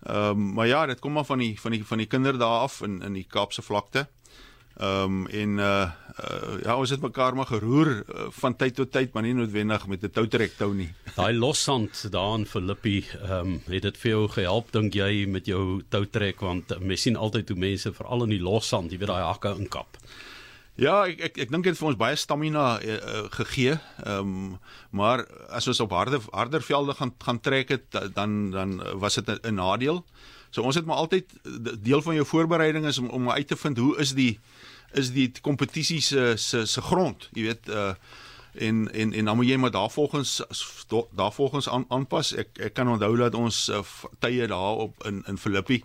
Ehm 0.07 0.31
um, 0.31 0.53
maar 0.53 0.67
ja, 0.67 0.85
dit 0.85 0.99
kom 0.99 1.13
maar 1.13 1.25
van 1.25 1.39
die 1.39 1.59
van 1.59 1.71
die 1.71 1.85
van 1.85 1.97
die 1.97 2.07
kinderdae 2.07 2.59
af 2.65 2.81
in 2.81 3.01
in 3.01 3.13
die 3.13 3.27
Kaapse 3.29 3.61
vlakte. 3.61 4.07
Ehm 4.79 5.03
um, 5.03 5.27
en 5.27 5.57
uh, 5.59 5.91
uh 6.23 6.59
ja, 6.63 6.77
ons 6.79 6.89
het 6.89 7.01
mekaar 7.03 7.35
maar 7.35 7.49
geroer 7.49 7.89
uh, 7.99 8.27
van 8.31 8.55
tyd 8.55 8.77
tot 8.77 8.91
tyd, 8.91 9.11
maar 9.13 9.25
nie 9.25 9.33
noodwendig 9.35 9.87
met 9.91 10.03
'n 10.03 10.09
toutrek 10.09 10.55
tou 10.55 10.71
nie. 10.73 10.87
Daai 11.15 11.33
lossand 11.35 12.11
daar 12.11 12.37
in 12.37 12.45
Filippi, 12.45 13.03
ehm 13.21 13.31
um, 13.33 13.61
het 13.67 13.81
dit 13.81 13.97
vir 13.97 14.11
jou 14.11 14.29
gehelp 14.29 14.71
dink 14.71 14.93
jy 14.95 15.25
met 15.27 15.45
jou 15.45 15.81
toutrek 15.89 16.39
want 16.39 16.79
mens 16.79 17.01
sien 17.01 17.15
altyd 17.15 17.49
hoe 17.49 17.57
mense 17.57 17.93
veral 17.93 18.23
in 18.23 18.29
die 18.29 18.39
lossand, 18.39 18.91
jy 18.91 18.97
weet 18.97 19.11
daai 19.11 19.27
hakke 19.27 19.55
inkap. 19.59 19.97
Ja, 20.75 21.03
ek 21.07 21.19
ek 21.19 21.37
ek 21.37 21.51
dink 21.51 21.63
dit 21.63 21.73
het 21.73 21.79
vir 21.79 21.87
ons 21.89 21.99
baie 21.99 22.15
stamina 22.15 22.79
uh, 22.79 22.93
uh, 22.95 23.27
gegee. 23.35 23.75
Ehm 24.05 24.19
um, 24.19 24.59
maar 24.91 25.27
as 25.49 25.67
ons 25.67 25.79
op 25.79 25.91
harde 25.91 26.21
harder 26.31 26.61
velde 26.61 26.93
gaan 26.93 27.11
gaan 27.19 27.39
trek 27.39 27.69
het 27.69 28.15
dan 28.15 28.51
dan 28.51 28.79
was 28.95 29.19
dit 29.19 29.27
'n 29.43 29.55
nadeel. 29.55 30.05
So 30.49 30.61
ons 30.61 30.75
het 30.75 30.85
maar 30.85 31.03
altyd 31.03 31.25
deel 31.83 32.01
van 32.01 32.15
jou 32.15 32.25
voorbereiding 32.25 32.85
is 32.85 32.97
om 32.97 33.09
om 33.09 33.29
uit 33.29 33.47
te 33.47 33.57
vind 33.57 33.77
hoe 33.77 33.97
is 33.97 34.13
die 34.13 34.39
is 34.93 35.11
die 35.11 35.31
kompetisie 35.41 36.01
se 36.01 36.33
se 36.37 36.65
se 36.65 36.81
grond, 36.81 37.29
jy 37.33 37.49
weet 37.51 37.69
uh 37.69 37.93
en 38.59 38.91
en 38.91 39.13
en 39.13 39.25
dan 39.25 39.35
moet 39.35 39.47
jy 39.47 39.55
maar 39.61 39.71
daarvolgens 39.71 40.41
daarvolgens 41.15 41.69
aan, 41.69 41.85
aanpas. 41.87 42.33
Ek 42.33 42.57
ek 42.57 42.73
kan 42.73 42.89
onthou 42.89 43.15
dat 43.17 43.35
ons 43.37 43.67
uh, 43.69 43.83
tye 44.19 44.47
daar 44.47 44.81
op 44.89 45.05
in 45.05 45.23
in 45.27 45.37
Filippi 45.37 45.83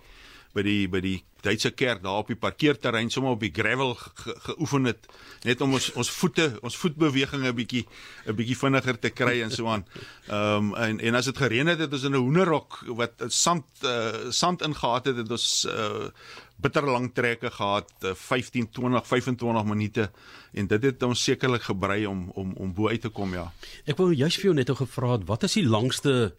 by 0.55 0.63
die 0.63 0.83
by 0.91 1.01
die 1.05 1.19
Duitse 1.45 1.75
kerk 1.77 2.01
daar 2.01 2.23
op 2.23 2.31
die 2.33 2.39
parkeerterrein 2.41 3.11
sommer 3.13 3.35
op 3.35 3.43
die 3.43 3.53
gravel 3.53 3.93
ge, 4.01 4.35
geoefen 4.47 4.89
het 4.89 5.09
net 5.45 5.61
om 5.61 5.75
ons 5.77 5.91
ons 5.93 6.11
voete 6.17 6.47
ons 6.65 6.79
voetbewegings 6.81 7.45
'n 7.45 7.55
bietjie 7.59 7.85
'n 8.27 8.37
bietjie 8.39 8.57
vinniger 8.57 8.99
te 8.99 9.11
kry 9.11 9.43
en 9.43 9.51
so 9.51 9.69
aan. 9.69 9.85
Ehm 10.29 10.73
um, 10.73 10.75
en 10.75 11.01
en 11.01 11.15
as 11.15 11.29
dit 11.29 11.37
gereën 11.37 11.67
het 11.67 11.79
het 11.79 11.93
ons 11.93 12.05
in 12.09 12.17
'n 12.17 12.25
hoenderhok 12.25 12.81
wat 12.97 13.25
sand 13.29 13.67
uh, 13.83 14.31
sand 14.31 14.63
ingehaat 14.63 15.05
het 15.07 15.17
het 15.17 15.31
ons 15.31 15.67
uh, 15.69 16.09
bitter 16.57 16.87
lang 16.87 17.11
trekke 17.15 17.51
gehad 17.51 17.91
uh, 18.05 18.15
15 18.15 18.71
20 18.71 19.07
25 19.07 19.65
minute 19.65 20.11
en 20.53 20.67
dit 20.67 20.83
het 20.83 21.03
ons 21.03 21.25
sekerlik 21.25 21.63
gebrei 21.63 22.07
om 22.07 22.31
om 22.35 22.55
om 22.57 22.75
bo 22.75 22.89
uit 22.89 23.01
te 23.01 23.09
kom 23.09 23.35
ja. 23.35 23.53
Ek 23.85 23.97
wou 23.97 24.15
juist 24.15 24.41
vir 24.41 24.45
jou 24.45 24.55
net 24.55 24.71
gevra 24.71 25.13
het 25.19 25.27
wat 25.27 25.43
is 25.43 25.53
die 25.53 25.69
langste 25.69 26.35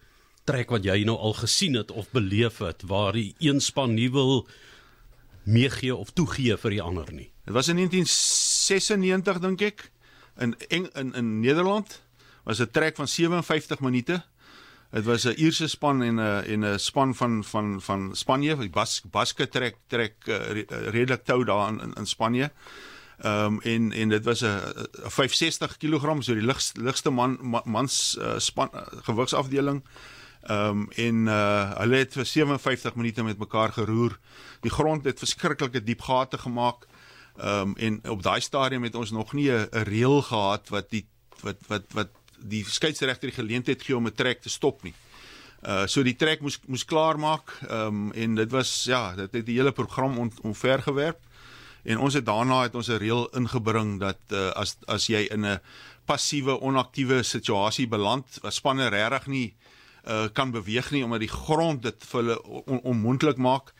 trek 0.45 0.69
wat 0.69 0.85
jy 0.85 1.03
nou 1.03 1.17
al 1.17 1.33
gesien 1.33 1.73
het 1.73 1.91
of 1.91 2.11
beleef 2.13 2.61
het 2.63 2.85
waar 2.85 3.13
die 3.13 3.33
een 3.39 3.61
span 3.61 3.93
nie 3.93 4.11
wil 4.13 4.47
meegee 5.43 5.95
of 5.95 6.13
toegee 6.13 6.57
vir 6.57 6.77
die 6.77 6.81
ander 6.81 7.11
nie. 7.13 7.29
Dit 7.45 7.53
was 7.53 7.69
in 7.69 7.77
1996 7.81 9.41
dink 9.43 9.61
ek 9.61 9.89
in 10.41 10.55
in 10.69 10.89
in, 10.93 11.13
in 11.13 11.39
Nederland 11.41 12.01
was 12.43 12.59
'n 12.59 12.71
trek 12.71 12.95
van 12.95 13.07
57 13.07 13.79
minute. 13.79 14.23
Dit 14.91 15.03
was 15.05 15.25
'n 15.25 15.37
Ierse 15.37 15.67
span 15.67 16.01
en 16.01 16.15
'n 16.15 16.43
en 16.45 16.65
'n 16.65 16.79
span 16.79 17.15
van 17.15 17.43
van 17.43 17.81
van 17.81 18.15
Spanje, 18.15 18.57
die 18.57 18.69
Bas 18.69 19.01
Baske 19.11 19.47
trek 19.47 19.75
trek 19.87 20.15
uh, 20.27 20.63
redelik 20.67 21.23
tou 21.25 21.43
daar 21.43 21.69
in 21.69 21.93
in 21.93 22.05
Spanje. 22.05 22.51
Ehm 23.17 23.45
um, 23.45 23.61
en 23.61 23.91
en 23.91 24.09
dit 24.09 24.23
was 24.25 24.41
'n 24.41 24.59
560 24.91 25.77
kg 25.77 26.23
so 26.23 26.33
die 26.33 26.45
ligste 26.45 26.81
ligste 26.81 27.09
man 27.09 27.61
mans 27.65 28.17
uh, 28.19 28.39
span 28.39 28.69
uh, 28.73 28.81
gewigsafdeling. 29.03 29.83
Ehm 30.45 30.69
um, 30.69 30.89
en 30.95 31.27
uh 31.27 31.77
hulle 31.79 32.03
het 32.03 32.13
vir 32.13 32.25
57 32.25 32.95
minute 32.95 33.23
met 33.23 33.37
mekaar 33.37 33.71
geroer. 33.73 34.19
Die 34.61 34.71
grond 34.71 35.05
het 35.05 35.17
verskriklike 35.19 35.81
diep 35.83 36.01
gate 36.05 36.37
gemaak. 36.37 36.85
Ehm 37.37 37.73
um, 37.73 37.75
en 37.75 37.97
op 38.09 38.21
daai 38.23 38.41
stadium 38.41 38.83
het 38.83 38.95
ons 38.95 39.11
nog 39.11 39.33
nie 39.33 39.49
'n 39.51 39.67
reël 39.71 40.21
gehad 40.21 40.69
wat 40.69 40.89
die 40.89 41.07
wat 41.41 41.57
wat 41.67 41.83
wat 41.93 42.09
die 42.37 42.63
skeieregter 42.63 43.29
die 43.29 43.41
geleentheid 43.41 43.81
gee 43.81 43.97
om 43.97 44.05
'n 44.05 44.13
trek 44.13 44.41
te 44.41 44.49
stop 44.49 44.83
nie. 44.83 44.93
Uh 45.63 45.87
so 45.87 46.03
die 46.03 46.15
trek 46.15 46.41
moes 46.41 46.59
moes 46.67 46.85
klaar 46.85 47.19
maak. 47.19 47.49
Ehm 47.69 47.87
um, 47.87 48.11
en 48.11 48.35
dit 48.35 48.51
was 48.51 48.83
ja, 48.83 49.15
dit 49.15 49.33
het 49.33 49.45
die 49.45 49.57
hele 49.57 49.71
program 49.71 50.17
on, 50.17 50.31
omvergewerp. 50.41 51.19
En 51.83 51.97
ons 51.97 52.13
het 52.13 52.25
daarna 52.25 52.61
het 52.61 52.75
ons 52.75 52.87
'n 52.87 52.97
reël 52.97 53.29
ingebring 53.33 53.99
dat 53.99 54.19
uh, 54.29 54.49
as 54.49 54.77
as 54.85 55.07
jy 55.07 55.25
in 55.31 55.45
'n 55.45 55.59
passiewe 56.05 56.59
onaktiewe 56.59 57.23
situasie 57.23 57.87
beland, 57.87 58.25
was 58.41 58.55
spanne 58.55 58.87
regtig 58.87 59.25
nie 59.27 59.55
uh 60.07 60.27
kan 60.33 60.51
beweeg 60.51 60.91
nie 60.91 61.03
omdat 61.03 61.19
die 61.19 61.31
grond 61.31 61.81
dit 61.83 62.05
vir 62.09 62.21
hulle 62.21 62.37
on, 62.43 62.81
onmoontlik 62.81 63.37
maak. 63.37 63.73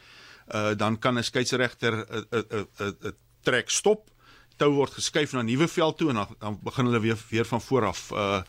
Uh 0.48 0.74
dan 0.78 1.00
kan 1.00 1.18
'n 1.18 1.24
skeieregter 1.24 1.94
'n 1.94 2.26
'n 2.32 2.68
'n 2.80 3.16
trek 3.44 3.70
stop 3.70 4.10
tou 4.58 4.72
word 4.74 4.94
geskuif 4.94 5.34
na 5.34 5.42
'n 5.42 5.46
nuwe 5.46 5.68
veld 5.68 5.98
toe 5.98 6.10
en 6.10 6.16
dan, 6.16 6.36
dan 6.40 6.60
begin 6.64 6.86
hulle 6.86 7.00
weer 7.00 7.18
weer 7.30 7.46
van 7.46 7.62
voor 7.62 7.86
af. 7.86 8.12
Uh 8.12 8.42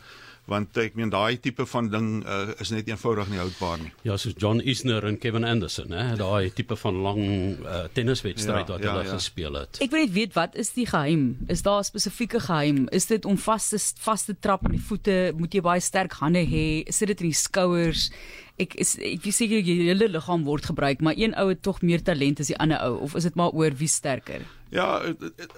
want 0.47 0.77
ek 0.79 0.95
meen 0.95 1.11
daai 1.11 1.37
tipe 1.43 1.65
van 1.67 1.89
ding 1.91 2.09
uh, 2.23 2.53
is 2.63 2.71
net 2.71 2.87
eenvoudig 2.87 3.29
nie 3.31 3.41
houdbaar 3.41 3.81
nie. 3.81 3.91
Ja, 4.07 4.17
soos 4.17 4.35
John 4.39 4.61
Isner 4.63 5.05
en 5.07 5.19
Kevin 5.19 5.43
Anderson, 5.47 5.91
hè, 5.91 6.15
daai 6.19 6.49
tipe 6.55 6.77
van 6.79 7.01
lang 7.03 7.21
uh, 7.25 7.83
tenniswedstryd 7.93 8.67
ja, 8.67 8.73
wat 8.73 8.85
ja, 8.85 8.93
hulle 8.93 9.05
ja. 9.09 9.17
gespeel 9.17 9.59
het. 9.59 9.81
Ek 9.83 9.91
wil 9.93 10.05
net 10.05 10.15
weet 10.15 10.35
wat 10.37 10.55
is 10.55 10.73
die 10.77 10.87
geheim? 10.87 11.29
Is 11.51 11.65
daar 11.67 11.83
'n 11.83 11.89
spesifieke 11.91 12.39
geheim? 12.39 12.87
Is 12.91 13.11
dit 13.11 13.25
om 13.25 13.37
vas 13.37 13.69
te 13.69 13.79
vas 14.01 14.25
te 14.25 14.35
trap 14.39 14.63
met 14.63 14.77
die 14.79 14.85
voete? 14.89 15.33
Moet 15.37 15.53
jy 15.53 15.61
baie 15.61 15.81
sterk 15.81 16.13
hande 16.23 16.45
hê? 16.47 16.83
Sit 16.89 17.07
dit 17.07 17.21
in 17.21 17.31
die 17.31 17.41
skouers? 17.45 18.11
ek 18.57 18.73
is 18.81 18.95
ek 18.97 19.21
weet 19.21 19.37
seker 19.37 19.61
jy 19.61 19.75
hele 19.91 20.07
liggaam 20.09 20.45
word 20.47 20.65
gebruik, 20.71 21.01
maar 21.05 21.17
een 21.17 21.35
ou 21.37 21.49
het 21.51 21.61
tog 21.65 21.83
meer 21.85 22.01
talent 22.01 22.41
as 22.41 22.49
die 22.49 22.57
ander 22.57 22.81
ou 22.81 23.03
of 23.05 23.13
is 23.17 23.27
dit 23.29 23.37
maar 23.37 23.53
oor 23.53 23.75
wie 23.77 23.89
sterker? 23.91 24.45
Ja, 24.69 25.01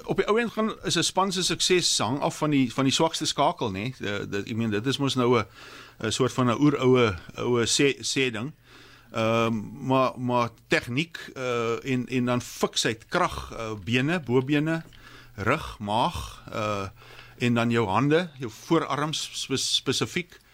op 0.05 0.17
die 0.17 0.27
ou 0.29 0.37
end 0.39 0.51
gaan 0.51 0.73
is 0.85 0.97
'n 0.97 1.03
span 1.03 1.31
se 1.31 1.43
sukses 1.43 1.97
hang 1.97 2.19
af 2.19 2.37
van 2.37 2.49
die 2.49 2.73
van 2.73 2.83
die 2.83 2.93
swakste 2.93 3.25
skakel, 3.25 3.71
nê. 3.71 3.93
Dit 4.29 4.47
ek 4.47 4.55
meen 4.55 4.69
dit 4.69 4.85
is 4.85 4.97
mos 4.97 5.15
nou 5.15 5.39
'n 5.39 5.45
'n 5.99 6.11
soort 6.11 6.33
van 6.33 6.49
'n 6.49 6.61
oeroue 6.61 7.15
oue 7.35 7.65
sê 7.65 7.97
sê 8.01 8.31
ding. 8.31 8.53
Ehm 9.11 9.45
um, 9.45 9.85
maar 9.87 10.19
maar 10.19 10.49
tegniek 10.67 11.17
uh 11.35 11.91
en 11.91 12.07
en 12.07 12.25
dan 12.25 12.41
fiksheid, 12.41 13.05
krag, 13.07 13.51
uh, 13.53 13.73
bene, 13.83 14.19
bobene, 14.19 14.83
rug, 15.35 15.79
maag, 15.79 16.43
uh 16.53 16.87
en 17.37 17.53
dan 17.53 17.71
jou 17.71 17.87
hande, 17.87 18.29
jou 18.39 18.51
voorarms 18.51 19.29
spesifiek. 19.53 20.31
Spe 20.31 20.49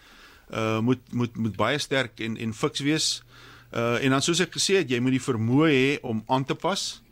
uh 0.50 0.78
moet 0.78 1.12
moet 1.12 1.36
moet 1.36 1.56
baie 1.56 1.78
sterk 1.78 2.20
en 2.20 2.36
en 2.36 2.54
fiks 2.54 2.80
wees. 2.80 3.22
Uh 3.72 4.04
en 4.04 4.10
dan 4.10 4.22
soos 4.22 4.40
ek 4.40 4.52
gesê 4.54 4.76
het, 4.76 4.90
jy 4.90 5.00
moet 5.00 5.16
die 5.16 5.22
vermoë 5.22 5.70
hê 5.70 5.98
om 6.02 6.22
aan 6.26 6.44
te 6.44 6.54
pas 6.54 7.02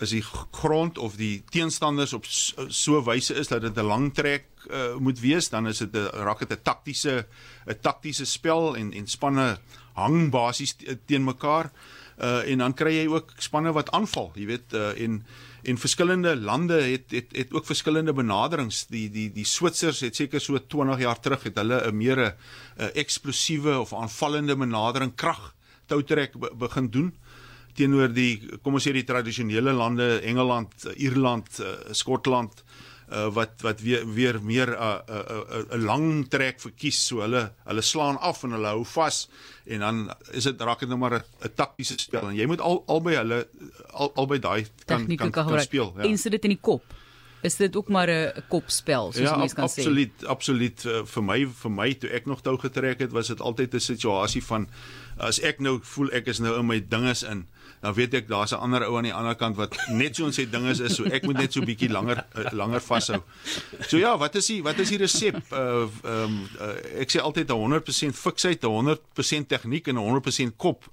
as 0.00 0.12
die 0.12 0.24
grond 0.52 0.98
of 0.98 1.16
die 1.16 1.42
teenstanders 1.52 2.12
op 2.12 2.26
so, 2.28 2.66
so 2.68 3.00
wyse 3.06 3.34
is 3.34 3.48
dat 3.48 3.62
dit 3.64 3.76
'n 3.76 3.86
lang 3.86 4.12
trek 4.14 4.44
uh, 4.70 4.96
moet 4.98 5.20
wees, 5.20 5.48
dan 5.48 5.66
is 5.66 5.78
dit 5.78 5.96
'n 5.96 6.10
raak 6.12 6.38
dit 6.38 6.52
'n 6.52 6.62
taktiese 6.62 7.26
'n 7.66 7.80
taktiese 7.80 8.24
spel 8.24 8.76
en 8.76 8.92
en 8.92 9.06
spanne 9.06 9.58
hang 9.94 10.30
basies 10.30 10.76
teen 11.06 11.24
mekaar. 11.24 11.70
Uh 12.16 12.48
en 12.48 12.58
dan 12.58 12.74
kry 12.74 12.92
jy 12.92 13.06
ook 13.08 13.32
spanne 13.38 13.72
wat 13.72 13.90
aanval, 13.90 14.32
jy 14.34 14.46
weet, 14.46 14.72
uh 14.72 15.00
en 15.00 15.24
en 15.62 15.78
verskillende 15.78 16.36
lande 16.36 16.80
het 16.82 17.10
het 17.10 17.32
het 17.32 17.52
ook 17.52 17.66
verskillende 17.66 18.12
benaderings. 18.12 18.86
Die 18.86 19.10
die 19.10 19.32
die 19.32 19.44
Switsers 19.44 20.00
het 20.00 20.16
seker 20.16 20.40
so 20.40 20.58
20 20.58 20.98
jaar 20.98 21.20
terug 21.20 21.42
het 21.42 21.56
hulle 21.56 21.80
'n 21.88 21.96
meer 21.96 22.18
'n 22.18 22.90
eksplosiewe 22.94 23.78
of 23.78 23.92
aanvallende 23.92 24.56
benadering 24.56 25.14
krag 25.14 25.54
toutrek 25.86 26.38
be, 26.38 26.50
begin 26.54 26.90
doen 26.90 27.14
teenoor 27.76 28.12
die 28.12 28.58
kom 28.62 28.74
ons 28.74 28.86
sê 28.86 28.92
die 28.96 29.04
tradisionele 29.04 29.72
lande 29.72 30.20
Engeland, 30.22 30.72
Ierland, 30.96 31.60
uh, 31.60 31.92
Skotland 31.92 32.64
uh, 33.12 33.28
wat 33.34 33.62
wat 33.62 33.80
weer 33.80 34.06
weer 34.14 34.42
meer 34.42 34.68
'n 34.68 34.74
uh, 34.74 34.98
'n 35.06 35.12
uh, 35.12 35.20
'n 35.20 35.72
uh, 35.72 35.78
uh, 35.78 35.84
lang 35.84 36.28
trek 36.28 36.60
verkies 36.60 37.06
so 37.06 37.20
hulle 37.20 37.52
hulle 37.64 37.82
slaan 37.82 38.18
af 38.18 38.42
en 38.42 38.50
hulle 38.50 38.66
hou 38.66 38.84
vas 38.84 39.28
en 39.64 39.80
dan 39.80 40.10
is 40.32 40.44
dit 40.44 40.60
raak 40.60 40.80
dit 40.80 40.88
nou 40.88 40.98
maar 40.98 41.14
'n 41.14 41.54
taktiese 41.54 41.98
spel 41.98 42.28
en 42.28 42.36
jy 42.36 42.46
moet 42.46 42.60
al 42.60 42.82
albei 42.86 43.16
hulle 43.16 43.48
al 43.92 44.12
albei 44.14 44.38
daai 44.38 44.66
kan 44.86 45.06
kan, 45.06 45.30
kan, 45.30 45.46
kan 45.46 45.60
speel 45.60 45.94
ja. 45.96 46.02
en 46.02 46.18
sit 46.18 46.32
dit 46.32 46.44
in 46.44 46.56
die 46.56 46.62
kop 46.62 46.82
is 47.42 47.56
dit 47.56 47.76
ook 47.76 47.88
maar 47.88 48.10
'n 48.10 48.42
kopspel 48.48 49.12
soos 49.12 49.22
ja, 49.22 49.36
mense 49.36 49.54
kan 49.54 49.64
absoluut, 49.64 50.10
sê. 50.10 50.22
Ja, 50.22 50.28
absoluut, 50.28 50.84
absoluut. 50.84 51.02
Uh, 51.02 51.06
vir 51.06 51.22
my 51.22 51.46
vir 51.62 51.70
my 51.70 51.94
toe 51.94 52.10
ek 52.10 52.26
nog 52.26 52.40
tou 52.42 52.58
getrek 52.58 52.98
het, 52.98 53.12
was 53.12 53.28
dit 53.28 53.40
altyd 53.40 53.74
'n 53.74 53.80
situasie 53.80 54.44
van 54.44 54.68
as 55.16 55.40
ek 55.40 55.60
nou 55.60 55.78
voel 55.82 56.10
ek 56.12 56.26
is 56.26 56.38
nou 56.38 56.58
in 56.58 56.66
my 56.66 56.80
dinges 56.88 57.22
in, 57.22 57.46
dan 57.86 57.94
weet 57.94 58.14
ek 58.18 58.28
daar's 58.28 58.52
'n 58.52 58.58
ander 58.66 58.82
ou 58.88 58.96
aan 58.98 59.06
die 59.06 59.14
ander 59.14 59.36
kant 59.38 59.56
wat 59.56 59.76
net 59.88 60.16
so 60.16 60.26
ons 60.26 60.38
sê 60.38 60.44
dinges 60.50 60.80
is, 60.82 60.96
so 60.98 61.04
ek 61.04 61.22
moet 61.22 61.38
net 61.38 61.52
so 61.52 61.62
bietjie 61.62 61.90
langer 61.90 62.24
uh, 62.34 62.50
langer 62.52 62.82
vashou. 62.82 63.20
So 63.86 63.98
ja, 63.98 64.16
wat 64.18 64.34
is 64.34 64.46
die 64.50 64.62
wat 64.66 64.78
is 64.82 64.90
die 64.90 64.98
resep? 64.98 65.38
Uh 65.52 65.86
ehm 65.86 66.24
um, 66.24 66.48
uh, 66.60 66.74
ek 67.02 67.14
sê 67.14 67.22
altyd 67.22 67.50
'n 67.50 67.62
100% 67.62 68.18
fiksheid, 68.18 68.64
'n 68.64 68.74
100% 68.74 69.48
tegniek 69.48 69.86
en 69.88 69.98
'n 69.98 70.02
100% 70.02 70.56
kop 70.56 70.90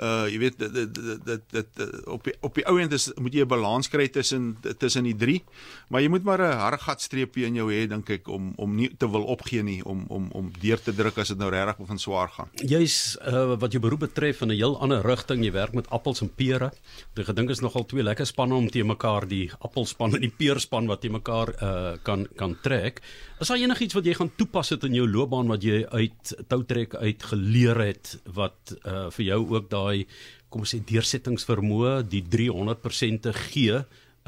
uh 0.00 0.26
jy 0.32 0.38
weet 0.38 0.58
dit 0.58 0.72
dit 0.72 1.24
dit 1.24 1.42
dit 1.52 2.06
op 2.06 2.24
die, 2.24 2.34
op 2.40 2.54
die 2.54 2.66
ou 2.66 2.78
end 2.80 2.92
is 2.92 3.10
moet 3.16 3.34
jy 3.34 3.44
'n 3.44 3.48
balans 3.48 3.88
kry 3.88 4.08
tussen 4.08 4.56
tussen 4.78 5.04
die 5.04 5.16
drie 5.16 5.44
maar 5.88 6.00
jy 6.00 6.08
moet 6.08 6.24
maar 6.24 6.40
'n 6.40 6.56
hartgat 6.56 7.00
streepie 7.00 7.44
in 7.44 7.54
jou 7.54 7.68
hê 7.72 7.86
dink 7.88 8.10
ek 8.10 8.28
om 8.28 8.52
om 8.56 8.74
nie 8.76 8.90
te 8.96 9.10
wil 9.10 9.24
opgee 9.24 9.62
nie 9.62 9.84
om 9.84 10.04
om 10.08 10.30
om 10.32 10.50
deur 10.60 10.80
te 10.80 10.94
druk 10.94 11.18
as 11.18 11.28
dit 11.28 11.38
nou 11.38 11.50
regtig 11.50 11.76
begin 11.76 11.98
swaar 11.98 12.28
gaan. 12.28 12.48
Jy's 12.54 13.18
uh 13.26 13.56
wat 13.60 13.72
jou 13.72 13.82
beroep 13.82 14.00
betref 14.06 14.40
in 14.42 14.50
'n 14.50 14.56
heel 14.56 14.78
ander 14.80 15.02
rigting 15.02 15.44
jy 15.44 15.52
werk 15.52 15.74
met 15.74 15.90
appels 15.90 16.20
en 16.20 16.30
pere. 16.34 16.72
Ek 17.16 17.26
gedink 17.26 17.50
is 17.50 17.60
nogal 17.60 17.84
twee 17.84 18.02
lekker 18.02 18.26
spanne 18.26 18.54
om 18.54 18.70
te 18.70 18.84
mekaar 18.84 19.28
die 19.28 19.50
appelspan 19.60 20.14
en 20.14 20.20
die 20.20 20.34
peerspan 20.36 20.86
wat 20.86 21.02
jy 21.04 21.10
mekaar 21.10 21.48
uh 21.62 21.96
kan 22.02 22.26
kan 22.36 22.56
trek. 22.62 23.02
Is 23.40 23.48
daar 23.48 23.56
enigiets 23.56 23.96
wat 23.96 24.04
jy 24.04 24.12
gaan 24.18 24.28
toepas 24.36 24.68
het 24.74 24.82
in 24.84 24.98
jou 24.98 25.06
loopbaan 25.08 25.48
wat 25.48 25.62
jy 25.64 25.78
uit 25.88 26.32
toutrek 26.52 26.92
uit 27.00 27.22
geleer 27.24 27.78
het 27.80 28.18
wat 28.36 28.74
uh 28.84 29.06
vir 29.16 29.24
jou 29.30 29.38
ook 29.54 29.70
daai 29.72 30.04
kom 30.52 30.66
ons 30.66 30.74
sê 30.74 30.80
deursettingsvermoë, 30.84 32.02
die 32.10 32.20
300% 32.26 33.22
te 33.24 33.32
gee 33.32 33.78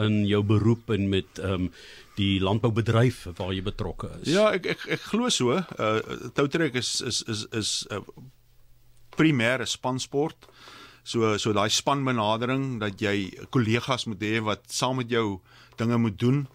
in 0.00 0.22
jou 0.24 0.40
beroep 0.46 0.94
en 0.94 1.10
met 1.12 1.40
um, 1.44 1.66
die 2.16 2.38
landboubedryf 2.40 3.26
waar 3.36 3.52
jy 3.52 3.64
betrokke 3.66 4.08
is. 4.22 4.30
Ja, 4.32 4.46
ek 4.56 4.70
ek 4.76 4.86
ek 4.96 5.04
glo 5.10 5.28
so. 5.28 5.58
Uh 5.60 6.30
toutrek 6.32 6.80
is 6.80 6.94
is 7.04 7.20
is 7.28 7.44
is 7.52 7.74
'n 7.90 8.00
uh, 8.00 8.24
primêre 9.18 9.68
spansport. 9.68 10.48
So 11.04 11.36
so 11.36 11.52
daai 11.52 11.68
spanbenadering 11.68 12.80
dat 12.80 12.96
jy 12.96 13.28
kollegas 13.50 14.08
moet 14.08 14.24
hê 14.24 14.40
wat 14.40 14.72
saam 14.72 14.96
met 14.96 15.10
jou 15.10 15.42
dinge 15.76 15.98
moet 15.98 16.18
doen 16.18 16.46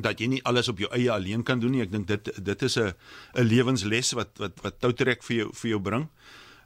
dat 0.00 0.20
jy 0.20 0.28
nie 0.30 0.42
alles 0.44 0.68
op 0.68 0.78
jou 0.78 0.90
eie 0.92 1.10
alleen 1.12 1.42
kan 1.42 1.60
doen 1.60 1.72
nie. 1.76 1.82
Ek 1.82 1.92
dink 1.92 2.06
dit 2.08 2.30
dit 2.44 2.62
is 2.62 2.76
'n 2.76 2.92
'n 3.34 3.46
lewensles 3.46 4.12
wat 4.12 4.38
wat 4.38 4.60
wat 4.62 4.80
toutrek 4.80 5.22
vir 5.22 5.36
jou 5.36 5.50
vir 5.52 5.70
jou 5.70 5.80
bring 5.80 6.08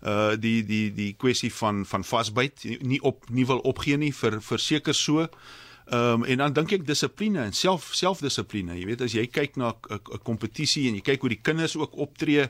uh 0.03 0.33
die 0.37 0.65
die 0.65 0.93
die 0.93 1.13
kwessie 1.13 1.53
van 1.53 1.85
van 1.87 2.05
vasbyt 2.05 2.65
nie 2.81 3.01
op 3.01 3.29
nie 3.31 3.47
wil 3.47 3.59
opgee 3.59 3.97
nie 3.97 4.13
vir 4.13 4.41
verseker 4.41 4.95
so. 4.95 5.29
Ehm 5.91 6.23
um, 6.23 6.25
en 6.25 6.39
dan 6.39 6.53
dink 6.53 6.73
ek 6.73 6.87
dissipline 6.87 7.43
en 7.43 7.53
self 7.53 7.91
selfdissipline. 7.95 8.79
Jy 8.79 8.87
weet 8.87 9.01
as 9.01 9.13
jy 9.13 9.27
kyk 9.27 9.57
na 9.57 9.75
'n 9.91 10.23
kompetisie 10.23 10.89
en 10.89 10.95
jy 10.95 11.01
kyk 11.01 11.21
hoe 11.21 11.29
die 11.29 11.43
kinders 11.43 11.77
ook 11.77 11.97
optree, 11.97 12.49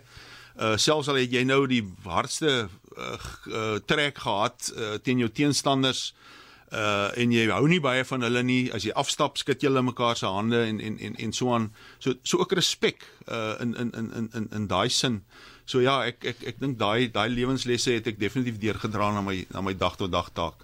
uh 0.60 0.76
selfs 0.76 1.08
al 1.08 1.16
het 1.16 1.32
jy 1.32 1.44
nou 1.44 1.66
die 1.66 1.84
hardste 2.04 2.68
uh, 2.96 3.18
uh 3.46 3.78
trek 3.86 4.18
gehad 4.18 4.72
uh, 4.76 4.98
teen 5.02 5.18
jou 5.18 5.28
teenstanders 5.28 6.12
uh 6.12 6.39
en 6.70 7.32
jy 7.34 7.48
hou 7.50 7.66
nie 7.68 7.80
baie 7.82 8.04
van 8.06 8.22
hulle 8.22 8.42
nie. 8.46 8.70
As 8.74 8.84
jy 8.86 8.92
afstap 8.94 9.38
skud 9.40 9.62
julle 9.62 9.82
mekaar 9.82 10.16
se 10.16 10.26
hande 10.26 10.60
en 10.66 10.80
en 10.80 10.98
en 10.98 11.16
en 11.16 11.32
so 11.32 11.54
aan. 11.54 11.70
So 11.98 12.14
so 12.22 12.38
ook 12.38 12.52
respek 12.52 13.06
uh 13.28 13.56
in 13.60 13.74
in 13.74 13.90
in 13.92 14.30
in 14.34 14.48
in 14.52 14.66
daai 14.66 14.88
sin. 14.88 15.22
So 15.64 15.80
ja, 15.80 16.00
ek 16.06 16.24
ek 16.24 16.46
ek 16.46 16.60
dink 16.60 16.78
daai 16.78 17.10
daai 17.10 17.28
lewenslesse 17.28 17.98
het 17.98 18.06
ek 18.06 18.20
definitief 18.20 18.58
deurgedra 18.62 19.12
na 19.14 19.20
my 19.20 19.44
na 19.50 19.60
my 19.60 19.74
dag 19.74 19.96
tot 19.96 20.12
dag 20.12 20.30
taak. 20.34 20.62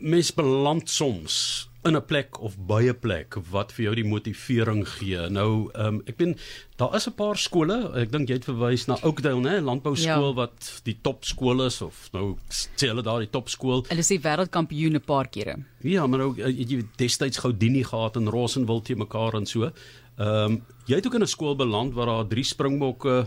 Mens 0.00 0.34
beland 0.34 0.90
soms 0.90 1.68
in 1.82 1.96
'n 1.96 2.04
plek 2.04 2.40
of 2.40 2.56
by 2.66 2.82
'n 2.88 2.98
plek 2.98 3.36
wat 3.50 3.72
vir 3.72 3.84
jou 3.84 3.94
die 3.94 4.04
motivering 4.04 4.88
gee. 4.88 5.28
Nou, 5.28 5.70
ehm 5.72 5.86
um, 5.86 6.02
ek 6.06 6.16
ben 6.16 6.36
daar 6.76 6.94
is 6.94 7.06
'n 7.06 7.14
paar 7.14 7.36
skole, 7.36 7.92
ek 7.94 8.12
dink 8.12 8.28
jy 8.28 8.34
het 8.34 8.44
verwys 8.44 8.86
na 8.86 8.98
Oakdale, 9.02 9.40
né, 9.40 9.60
landbou 9.60 9.96
skool 9.96 10.28
ja. 10.28 10.34
wat 10.34 10.80
die 10.84 10.98
topskool 11.02 11.64
is 11.64 11.80
of 11.82 12.08
nou 12.12 12.36
sê 12.48 12.88
hulle 12.88 13.02
daar 13.02 13.18
die 13.18 13.30
topskool. 13.30 13.84
Hulle 13.88 14.02
sê 14.02 14.20
wêreldkampioen 14.20 14.94
'n 14.94 15.00
paar 15.00 15.28
kere. 15.28 15.56
Ja, 15.82 16.06
maar 16.06 16.18
nou 16.18 16.34
jy 16.36 16.84
destyds 16.96 17.38
Goudini 17.38 17.82
gehad 17.82 18.16
in 18.16 18.28
Rossenwil 18.28 18.82
te 18.82 18.94
mekaar 18.94 19.34
en 19.34 19.46
so. 19.46 19.72
Ehm 20.18 20.52
um, 20.52 20.62
jy 20.86 20.96
het 20.96 21.06
ook 21.06 21.14
in 21.14 21.22
'n 21.22 21.26
skool 21.26 21.56
beland 21.56 21.94
waar 21.94 22.06
daar 22.06 22.26
drie 22.26 22.44
springbokke 22.44 23.26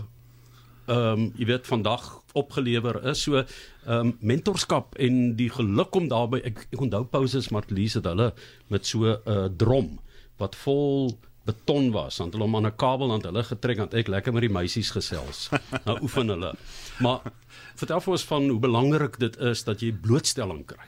ehm 0.86 1.20
um, 1.20 1.32
jy 1.38 1.46
weet 1.46 1.68
vandag 1.68 2.08
opgelewer 2.34 3.02
is. 3.12 3.24
So 3.24 3.38
ehm 3.38 3.46
um, 3.88 4.16
mentorskap 4.20 4.96
en 4.96 5.36
die 5.40 5.50
geluk 5.50 5.96
om 5.96 6.08
daarbey 6.12 6.42
ek, 6.50 6.68
ek 6.72 6.82
onthou 6.82 7.04
Pauses 7.06 7.50
Martlies 7.50 7.94
het 8.00 8.10
hulle 8.10 8.34
met 8.68 8.86
so 8.86 9.06
'n 9.06 9.20
uh, 9.28 9.46
drom 9.58 10.00
wat 10.38 10.56
vol 10.56 11.13
beton 11.46 11.92
was 11.92 12.18
want 12.18 12.34
hulle 12.34 12.46
hom 12.48 12.56
aan 12.56 12.68
'n 12.68 12.75
kabel 12.75 13.12
aan 13.12 13.24
hulle 13.24 13.44
getrek 13.44 13.78
want 13.78 13.94
ek 13.94 14.08
lekker 14.08 14.34
met 14.34 14.42
die 14.48 14.56
meisies 14.60 14.92
gesels. 14.92 15.50
Nou 15.86 16.00
oefen 16.02 16.28
hulle. 16.28 16.54
Maar 17.00 17.20
vertel 17.75 18.02
vir 18.02 18.12
ons 18.12 18.24
van 18.24 18.50
hoe 18.50 18.60
belangrik 18.60 19.20
dit 19.20 19.38
is 19.38 19.63
dat 19.63 19.82
jy 19.82 19.92
blootstelling 19.92 20.66
kry. 20.66 20.88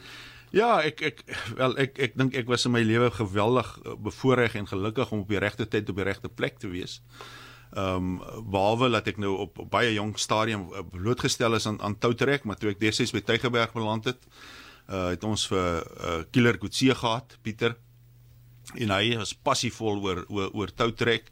Ja, 0.56 0.80
ek 0.80 1.02
ek 1.02 1.24
wel 1.58 1.78
ek 1.84 1.98
ek 2.00 2.14
dink 2.16 2.36
ek 2.36 2.48
was 2.48 2.66
in 2.66 2.72
my 2.72 2.84
lewe 2.86 3.10
geweldig 3.12 3.68
eh, 3.84 3.96
bevoorreg 4.00 4.56
en 4.56 4.68
gelukkig 4.68 5.12
om 5.12 5.26
op 5.26 5.30
die 5.30 5.42
regte 5.42 5.68
tyd 5.68 5.90
op 5.90 6.00
die 6.00 6.08
regte 6.08 6.30
plek 6.30 6.60
te 6.60 6.70
wees. 6.72 7.02
Ehm 7.76 8.20
um, 8.20 8.44
behalwe 8.52 8.90
dat 8.90 9.08
ek 9.12 9.18
nou 9.20 9.34
op, 9.44 9.58
op 9.60 9.70
baie 9.70 9.92
jong 9.94 10.14
stadium 10.20 10.70
eh, 10.72 10.84
blootgestel 10.92 11.58
is 11.58 11.66
aan 11.68 11.82
aan 11.84 11.98
toutrek, 12.00 12.46
maar 12.48 12.56
toe 12.56 12.70
ek 12.72 12.80
destyds 12.80 13.12
by 13.12 13.20
Tygerberg 13.20 13.74
beland 13.76 14.08
het, 14.08 14.22
uh 14.88 15.10
het 15.12 15.24
ons 15.28 15.44
vir 15.52 15.84
uh 15.84 16.22
Killer 16.32 16.58
Kutse 16.58 16.96
gehad, 16.96 17.36
Pieter. 17.42 17.76
En 18.80 18.94
hy 18.96 19.18
was 19.20 19.34
passievol 19.36 20.00
oor 20.02 20.24
oor, 20.30 20.54
oor 20.54 20.72
toutrek 20.72 21.28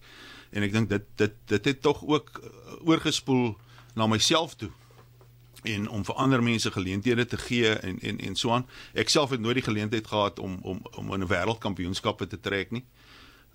en 0.52 0.68
ek 0.68 0.74
dink 0.76 0.90
dit 0.90 1.06
dit 1.18 1.38
dit 1.48 1.72
het 1.72 1.82
tog 1.82 2.04
ook 2.04 2.42
oorgespoel 2.84 3.54
na 3.96 4.08
myself 4.08 4.58
toe 4.60 4.72
en 5.64 5.88
om 5.88 6.04
vir 6.04 6.20
ander 6.20 6.44
mense 6.44 6.72
geleenthede 6.72 7.26
te 7.26 7.38
gee 7.38 7.72
en 7.72 8.00
en 8.00 8.20
en 8.20 8.36
so 8.36 8.52
aan. 8.52 8.68
Ek 8.94 9.10
self 9.10 9.32
het 9.32 9.40
nooit 9.40 9.62
die 9.62 9.68
geleentheid 9.70 10.08
gehad 10.08 10.40
om 10.40 10.60
om 10.62 10.82
om 10.98 11.14
in 11.14 11.24
'n 11.24 11.32
wêreldkampioenskappe 11.32 12.28
te 12.28 12.40
trek 12.40 12.72
nie. 12.72 12.84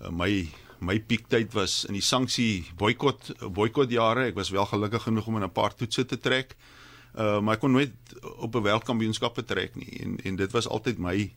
Uh, 0.01 0.09
my 0.09 0.49
my 0.79 0.99
piektyd 0.99 1.53
was 1.53 1.85
in 1.85 1.93
die 1.93 2.05
sanksie 2.05 2.65
boikot 2.77 3.31
boikot 3.53 3.91
jare. 3.91 4.29
Ek 4.29 4.35
was 4.35 4.49
wel 4.49 4.65
gelukkig 4.65 5.03
genoeg 5.07 5.27
om 5.27 5.35
in 5.35 5.43
'n 5.43 5.51
paar 5.51 5.75
toetse 5.75 6.05
te 6.05 6.17
trek. 6.17 6.55
Uh 7.15 7.39
maar 7.41 7.55
ek 7.55 7.59
kon 7.59 7.71
nooit 7.71 7.93
op 8.37 8.55
'n 8.55 8.63
wêreldkampioenskappe 8.63 9.43
trek 9.43 9.75
nie 9.75 9.99
en 9.99 10.17
en 10.23 10.35
dit 10.35 10.51
was 10.51 10.67
altyd 10.67 10.97
my 10.97 11.33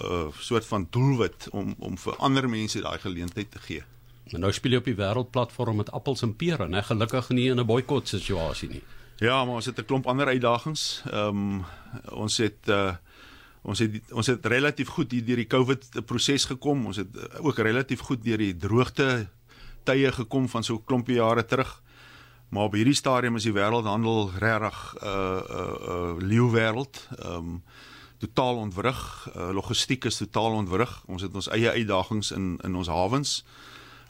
uh 0.00 0.28
soort 0.38 0.66
van 0.66 0.86
doelwit 0.90 1.48
om 1.50 1.74
om 1.78 1.98
vir 1.98 2.16
ander 2.16 2.48
mense 2.48 2.80
daai 2.80 2.98
geleentheid 2.98 3.50
te 3.50 3.58
gee. 3.58 3.82
Maar 4.30 4.40
nou 4.40 4.52
speel 4.52 4.72
jy 4.72 4.78
op 4.78 4.84
die 4.84 4.94
wêreldplatform 4.94 5.76
met 5.76 5.90
appels 5.90 6.22
en 6.22 6.36
pere, 6.36 6.68
né? 6.68 6.82
Gelukkig 6.82 7.28
nie 7.28 7.50
in 7.50 7.60
'n 7.60 7.66
boikot 7.66 8.08
situasie 8.08 8.68
nie. 8.68 8.82
Ja, 9.20 9.44
maar 9.44 9.54
ons 9.54 9.66
het 9.66 9.78
'n 9.78 9.84
klomp 9.84 10.06
ander 10.06 10.26
uitdagings. 10.26 11.02
Ehm 11.10 11.28
um, 11.28 11.64
ons 12.10 12.36
het 12.36 12.68
uh 12.68 12.94
ons 13.62 13.78
het 13.78 14.12
ons 14.12 14.26
het 14.26 14.46
relatief 14.46 14.88
goed 14.88 15.12
hier 15.12 15.24
deur 15.24 15.36
die 15.42 15.50
COVID 15.50 16.06
proses 16.06 16.44
gekom. 16.44 16.86
Ons 16.86 16.96
het 17.02 17.16
uh, 17.16 17.44
ook 17.44 17.58
relatief 17.58 18.00
goed 18.00 18.24
deur 18.24 18.38
die 18.38 18.56
droogte 18.56 19.28
tye 19.84 20.12
gekom 20.12 20.48
van 20.48 20.64
so 20.64 20.74
'n 20.74 20.84
klompie 20.84 21.16
jare 21.16 21.44
terug. 21.44 21.82
Maar 22.50 22.64
op 22.64 22.74
hierdie 22.74 22.94
stadium 22.94 23.36
is 23.36 23.46
die 23.46 23.52
wêreldhandel 23.52 24.30
regtig 24.38 24.94
'n 24.94 25.06
uh, 25.06 25.12
'n 25.12 25.44
uh, 25.50 25.88
uh, 25.88 26.16
leeuwêreld. 26.18 27.08
Ehm 27.18 27.36
um, 27.36 27.62
totaal 28.18 28.56
ontwrig. 28.56 29.28
Uh, 29.36 29.50
logistiek 29.52 30.04
is 30.04 30.16
totaal 30.16 30.52
ontwrig. 30.52 31.02
Ons 31.06 31.22
het 31.22 31.34
ons 31.34 31.48
eie 31.48 31.70
uitdagings 31.70 32.30
in 32.30 32.58
in 32.62 32.74
ons 32.74 32.88
hawens. 32.88 33.44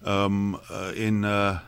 Ehm 0.03 0.25
um, 0.25 0.55
uh, 0.55 1.07
en 1.07 1.23
uh 1.23 1.59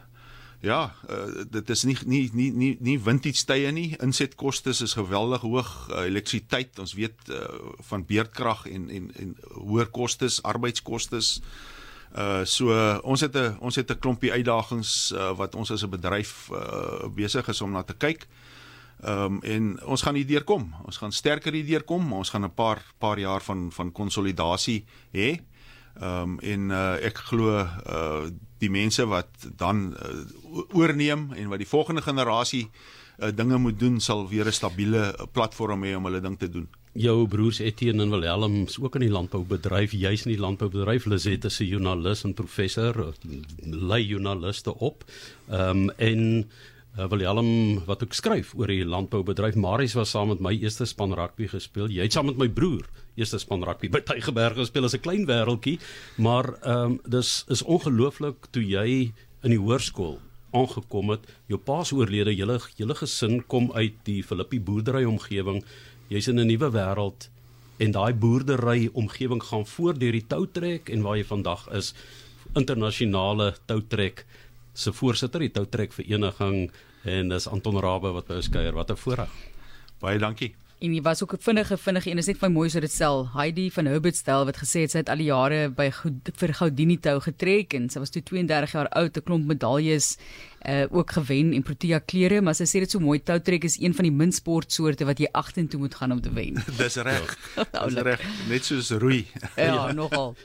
Ja, 0.63 0.93
uh, 1.11 1.43
dit 1.51 1.71
is 1.75 1.83
nie 1.83 1.97
nie 2.07 2.31
nie 2.33 2.51
nie 2.55 2.77
nie 2.81 2.99
vintage 3.03 3.43
tye 3.49 3.73
nie. 3.75 3.97
Insetkoste 3.99 4.71
is 4.71 4.95
geweldig 4.95 5.43
hoog. 5.43 5.71
Uh, 5.91 6.05
elektrisiteit, 6.07 6.79
ons 6.79 6.95
weet 6.95 7.33
uh, 7.35 7.41
van 7.89 8.05
beerdkrag 8.07 8.69
en 8.71 8.87
en 8.91 9.09
en 9.19 9.33
hoër 9.59 9.91
kostes, 9.91 10.39
arbeidskostes. 10.47 11.41
Uh 12.15 12.45
so 12.47 12.71
uh, 12.71 13.01
ons 13.03 13.21
het 13.21 13.35
'n 13.35 13.57
ons 13.59 13.75
het 13.75 13.91
'n 13.91 13.99
klompie 13.99 14.33
uitdagings 14.33 15.13
uh, 15.17 15.33
wat 15.35 15.55
ons 15.55 15.71
as 15.71 15.83
'n 15.83 15.91
bedryf 15.91 16.49
uh, 16.53 17.09
besig 17.11 17.49
is 17.49 17.61
om 17.61 17.73
na 17.73 17.83
te 17.83 17.95
kyk. 17.99 18.29
Ehm 19.03 19.25
um, 19.25 19.41
en 19.43 19.85
ons 19.85 20.03
gaan 20.03 20.15
hierdeur 20.15 20.45
kom. 20.45 20.75
Ons 20.85 20.97
gaan 20.97 21.13
sterker 21.13 21.53
hierdeur 21.53 21.83
kom, 21.83 22.07
maar 22.09 22.19
ons 22.19 22.31
gaan 22.31 22.45
'n 22.45 22.55
paar 22.55 22.85
paar 22.99 23.19
jaar 23.19 23.43
van 23.43 23.73
van 23.73 23.93
konsolidasie 23.93 24.85
hê. 25.11 25.43
Ehm 26.01 26.23
um, 26.23 26.39
en 26.41 26.71
uh, 26.71 26.97
ek 27.05 27.19
glo 27.29 27.61
uh 27.61 28.31
die 28.63 28.71
mense 28.71 29.03
wat 29.11 29.49
dan 29.59 29.91
uh, 29.99 30.67
oorneem 30.71 31.33
en 31.35 31.49
wat 31.51 31.59
die 31.59 31.69
volgende 31.69 32.03
generasie 32.03 32.69
uh, 33.19 33.33
dinge 33.35 33.59
moet 33.59 33.79
doen 33.79 34.01
sal 34.01 34.29
weer 34.29 34.47
'n 34.47 34.53
stabiele 34.53 35.15
platform 35.33 35.85
hê 35.85 35.97
om 35.97 36.05
hulle 36.05 36.21
ding 36.21 36.39
te 36.39 36.49
doen. 36.49 36.69
Jou 36.93 37.29
broers 37.29 37.59
Etienne 37.59 38.03
en 38.03 38.11
Willem 38.11 38.63
is 38.63 38.79
ook 38.81 38.95
in 38.95 39.01
die 39.01 39.11
landboubedryf, 39.11 39.93
jy's 39.93 40.27
in 40.27 40.33
die 40.33 40.41
landboubedryf. 40.41 41.05
Lisette 41.05 41.47
is 41.47 41.61
'n 41.61 41.65
joernalis 41.65 42.25
en 42.25 42.35
professor, 42.35 43.15
lei 43.65 44.07
joernaliste 44.07 44.79
op. 44.79 45.05
Ehm 45.49 45.69
um, 45.69 45.91
en 45.91 46.51
uh, 46.99 47.09
Willem 47.09 47.85
wat 47.87 48.03
ook 48.03 48.15
skryf 48.15 48.53
oor 48.59 48.71
die 48.71 48.85
landboubedryf. 48.85 49.57
Marius 49.57 49.95
was 49.97 50.13
saam 50.13 50.29
met 50.33 50.41
my 50.41 50.53
eerste 50.55 50.87
span 50.89 51.15
rugby 51.17 51.49
gespeel. 51.49 51.89
Jy 51.91 52.09
het 52.09 52.17
saam 52.17 52.29
met 52.31 52.41
my 52.41 52.49
broer 52.49 52.85
eerste 53.17 53.41
span 53.41 53.65
rugby 53.65 53.91
by 53.93 54.03
Tygerberg 54.05 54.59
gespeel 54.61 54.85
as 54.85 54.95
'n 54.95 55.05
klein 55.05 55.27
wêreltjie, 55.27 55.79
maar 56.17 56.55
ehm 56.63 56.93
um, 56.93 57.01
dis 57.05 57.45
is 57.49 57.63
ongelooflik 57.63 58.49
toe 58.51 58.63
jy 58.63 59.13
in 59.43 59.51
die 59.51 59.59
hoërskool 59.59 60.21
aangekom 60.53 61.11
het. 61.11 61.27
Jou 61.49 61.59
pa 61.59 61.83
se 61.85 61.95
oorlede, 61.95 62.35
julle 62.37 62.61
julle 62.77 62.95
gesin 62.95 63.43
kom 63.47 63.73
uit 63.73 63.95
die 64.05 64.23
Filippi 64.23 64.61
boerdery 64.61 65.05
omgewing. 65.05 65.65
Jy's 66.09 66.29
in 66.29 66.41
'n 66.41 66.47
nuwe 66.47 66.71
wêreld 66.71 67.29
en 67.79 67.91
daai 67.91 68.13
boerdery 68.15 68.91
omgewing 68.93 69.43
gaan 69.43 69.67
voort 69.67 70.01
deur 70.01 70.13
die 70.13 70.27
toutrek 70.27 70.91
en 70.91 71.03
waar 71.03 71.17
jy 71.17 71.25
vandag 71.25 71.69
is 71.73 71.95
internasionale 72.55 73.55
toutrek 73.67 74.27
se 74.73 74.93
voorsitter 74.93 75.41
die 75.41 75.51
toutrek 75.51 75.93
vereniging 75.93 76.71
en 77.05 77.29
dis 77.29 77.49
Anton 77.49 77.81
Rabbe 77.81 78.13
wat 78.13 78.29
by 78.29 78.41
ons 78.41 78.49
kuier. 78.49 78.75
Wat 78.75 78.91
'n 78.91 78.97
voorreg. 78.97 79.31
Baie 80.01 80.19
dankie. 80.19 80.55
En 80.83 80.91
jy 80.91 81.03
was 81.03 81.23
ook 81.23 81.33
'n 81.35 81.39
vinnige 81.39 81.77
vinnige 81.79 82.11
en 82.11 82.19
is 82.19 82.27
net 82.27 82.39
van 82.39 82.53
mooi 82.53 82.69
so 82.71 82.81
dit 82.81 82.91
sel. 82.93 83.29
Heidi 83.33 83.71
van 83.71 83.87
Herbert 83.87 84.17
stel 84.17 84.45
wat 84.45 84.57
gesê 84.57 84.81
het 84.81 84.91
sy 84.91 84.99
het 84.99 85.09
al 85.09 85.17
die 85.17 85.31
jare 85.31 85.69
by 85.71 85.91
vir 86.35 86.53
Goudini 86.53 86.97
tou 86.99 87.21
getrek 87.21 87.75
en 87.75 87.89
sy 87.89 87.99
was 87.99 88.11
toe 88.11 88.23
32 88.23 88.73
jaar 88.73 88.89
oud, 88.89 89.17
'n 89.17 89.23
klomp 89.23 89.47
medaljes 89.47 90.19
uh 90.67 90.87
ook 90.91 91.11
gewen 91.11 91.53
en 91.53 91.63
Protea 91.63 91.99
klere, 91.99 92.41
maar 92.41 92.55
sy 92.55 92.65
sê 92.65 92.81
dit 92.81 92.91
so 92.91 92.99
mooi 92.99 93.23
toutrek 93.23 93.65
is 93.65 93.79
een 93.79 93.95
van 93.95 94.03
die 94.03 94.13
min 94.13 94.33
sportsoorte 94.33 95.05
wat 95.05 95.19
jy 95.19 95.29
agtertoe 95.33 95.81
moet 95.81 95.95
gaan 95.95 96.13
om 96.13 96.21
te 96.21 96.33
wen. 96.33 96.55
Dis 96.79 96.97
reg. 96.97 97.39
Dis 97.85 97.95
reg, 97.95 98.21
net 98.49 98.65
soos 98.65 98.91
roei. 98.91 99.27
ja, 99.57 99.65
ja, 99.65 99.93
nogal. 99.93 100.37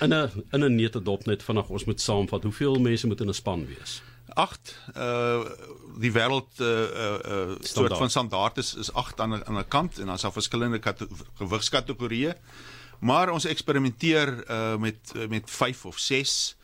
In 0.00 0.14
'n 0.14 0.30
in 0.52 0.64
'n 0.64 0.74
nette 0.76 1.02
dop 1.02 1.26
net 1.26 1.42
vanaand 1.42 1.70
ons 1.70 1.84
moet 1.84 2.00
saamvat. 2.00 2.42
Hoeveel 2.42 2.80
mense 2.80 3.06
moet 3.06 3.20
in 3.20 3.28
'n 3.28 3.34
span 3.34 3.66
wees? 3.66 4.02
8 4.34 4.76
uh 4.96 5.44
die 6.00 6.12
wêreld 6.12 6.60
uh 6.60 6.66
uh 6.66 7.56
soort 7.60 7.96
van 7.96 8.10
standaard 8.10 8.58
is 8.58 8.74
is 8.74 8.92
8 8.92 9.20
aan 9.20 9.34
'n 9.34 9.42
aan 9.44 9.58
'n 9.58 9.68
kant 9.68 9.98
en 9.98 10.06
dan 10.06 10.14
is 10.14 10.20
daar 10.20 10.32
verskillende 10.32 10.80
gewigskategorieë. 11.38 12.34
Maar 13.00 13.30
ons 13.30 13.44
eksperimenteer 13.44 14.50
uh 14.50 14.76
met 14.76 15.12
met 15.28 15.50
5 15.50 15.84
of 15.84 15.98
6 15.98 16.56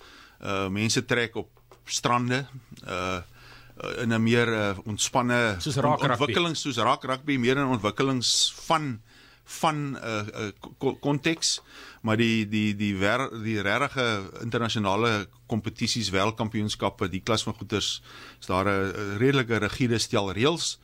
uh 0.42 0.68
mense 0.68 1.04
trek 1.04 1.34
op 1.36 1.50
strande 1.84 2.46
uh 2.86 3.20
in 4.02 4.12
'n 4.12 4.22
meer 4.22 4.48
uh, 4.48 4.78
ontspanne 4.84 5.56
ontwikkeling 5.98 6.56
soos 6.56 6.76
raak 6.76 7.04
rugby 7.04 7.36
meer 7.36 7.56
in 7.56 7.66
ontwikkelings 7.66 8.52
van 8.66 9.00
van 9.48 9.76
'n 9.92 9.96
uh, 9.96 10.50
uh, 10.78 10.94
konteks 11.00 11.60
maar 12.00 12.16
die 12.16 12.46
die 12.48 12.76
die 12.76 12.94
wer, 12.96 13.26
die 13.42 13.58
regte 13.62 14.06
internasionale 14.42 15.26
kompetisies 15.50 16.12
wêreldkampioenskappe 16.14 17.08
die 17.10 17.22
klas 17.24 17.44
van 17.46 17.56
goeters 17.58 17.98
is 18.40 18.46
daar 18.46 18.68
'n 18.68 19.18
redelike 19.18 19.58
rigiede 19.58 19.98
stel 19.98 20.32
reëls. 20.32 20.78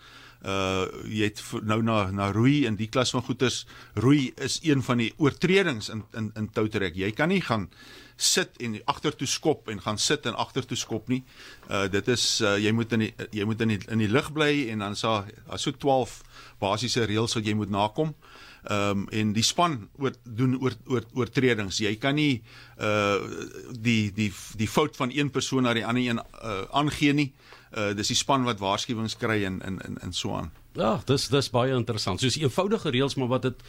Uh 0.44 0.85
jy 1.09 1.24
het 1.24 1.40
nou 1.62 1.83
na 1.83 2.11
na 2.11 2.31
roei 2.31 2.66
in 2.66 2.77
die 2.77 2.88
klas 2.88 3.11
van 3.11 3.22
goeters 3.22 3.66
roei 3.94 4.33
is 4.37 4.59
een 4.62 4.83
van 4.83 4.98
die 4.98 5.14
oortredings 5.16 5.88
in 5.88 6.05
in 6.12 6.31
in 6.35 6.50
toutrek 6.50 6.94
jy 6.94 7.11
kan 7.12 7.29
nie 7.29 7.40
gaan 7.40 7.70
sit 8.16 8.50
en 8.61 8.81
agtertoe 8.85 9.27
skop 9.27 9.68
en 9.68 9.81
gaan 9.81 9.98
sit 9.98 10.27
en 10.27 10.35
agtertoe 10.35 10.77
skop 10.77 11.09
nie. 11.09 11.24
Uh 11.70 11.88
dit 11.88 12.09
is 12.09 12.40
uh, 12.40 12.59
jy 12.59 12.72
moet 12.72 12.92
in 12.92 12.98
die 12.98 13.14
jy 13.31 13.44
moet 13.44 13.61
in 13.61 13.68
die 13.68 13.81
in 13.88 13.98
die 13.98 14.11
lug 14.11 14.33
bly 14.33 14.68
en 14.68 14.79
dan 14.79 14.92
is 14.92 15.00
daar 15.00 15.24
so 15.57 15.70
12 15.70 16.22
basiese 16.59 17.05
reëls 17.05 17.35
wat 17.35 17.46
jy 17.46 17.55
moet 17.55 17.70
nakom 17.70 18.14
Ehm 18.64 19.05
um, 19.05 19.09
en 19.12 19.33
die 19.37 19.44
span 19.44 19.88
oor 20.00 20.14
doen 20.24 20.57
oor 20.61 20.72
oor 20.88 21.05
oortredings. 21.12 21.83
Jy 21.85 21.96
kan 22.00 22.16
nie 22.16 22.42
uh 22.81 23.20
die 23.77 24.12
die 24.14 24.31
die 24.57 24.68
fout 24.68 24.96
van 24.96 25.12
een 25.12 25.31
persoon 25.31 25.62
na 25.68 25.74
die 25.77 25.85
ander 25.87 26.03
een 26.03 26.20
uh 26.40 26.62
aangee 26.72 27.12
nie. 27.12 27.33
Uh 27.77 27.92
dis 27.94 28.09
die 28.14 28.16
span 28.16 28.46
wat 28.48 28.62
waarskuwings 28.62 29.18
kry 29.20 29.42
en 29.44 29.61
in 29.66 29.81
in 29.85 29.98
in 30.03 30.12
so 30.12 30.37
aan. 30.37 30.53
Ja, 30.72 31.03
dis 31.07 31.29
dis 31.29 31.50
baie 31.50 31.77
interessant. 31.77 32.20
Soos 32.20 32.40
eenvoudige 32.40 32.90
reëls 32.90 33.14
maar 33.20 33.29
wat 33.37 33.42
dit 33.42 33.61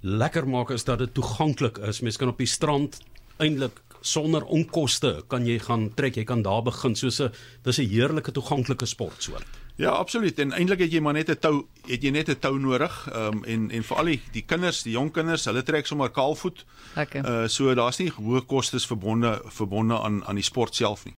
lekker 0.00 0.48
maak 0.48 0.70
is 0.70 0.84
dat 0.84 0.98
dit 0.98 1.14
toeganklik 1.14 1.78
is. 1.78 2.00
Mens 2.00 2.16
kan 2.16 2.28
op 2.28 2.38
die 2.38 2.50
strand 2.50 2.98
eintlik 3.36 3.78
sonder 4.06 4.44
onkoste 4.44 5.24
kan 5.28 5.46
jy 5.46 5.58
gaan 5.58 5.90
trek. 5.94 6.16
Jy 6.16 6.24
kan 6.24 6.42
daar 6.42 6.62
begin 6.62 6.94
soos 6.96 7.20
'n 7.20 7.32
dis 7.62 7.78
'n 7.78 7.88
heerlike 7.88 8.32
toeganklike 8.32 8.86
sportsoort. 8.86 9.46
Ja, 9.76 9.90
absoluut. 9.90 10.38
En 10.38 10.52
eintlik 10.52 10.78
het 10.78 10.92
jy 10.92 11.00
maar 11.00 11.12
net 11.12 11.28
'n 11.30 11.38
tou, 11.38 11.66
het 11.86 12.02
jy 12.02 12.10
net 12.10 12.28
'n 12.28 12.38
tou 12.38 12.58
nodig. 12.58 13.08
Ehm 13.12 13.36
um, 13.36 13.44
en 13.44 13.70
en 13.70 13.84
veral 13.84 14.04
die, 14.04 14.22
die 14.32 14.42
kinders, 14.42 14.82
die 14.82 14.92
jong 14.92 15.12
kinders, 15.12 15.44
hulle 15.44 15.62
trek 15.62 15.86
sommer 15.86 16.10
kaalvoet. 16.10 16.64
Lekker. 16.94 17.24
Uh 17.24 17.48
so 17.48 17.74
daar's 17.74 17.98
nie 17.98 18.10
hoë 18.10 18.46
kostes 18.46 18.86
verbonde 18.86 19.42
verbonde 19.44 20.00
aan 20.00 20.24
aan 20.24 20.34
die 20.34 20.44
sport 20.44 20.74
self 20.74 21.04
nie. 21.04 21.14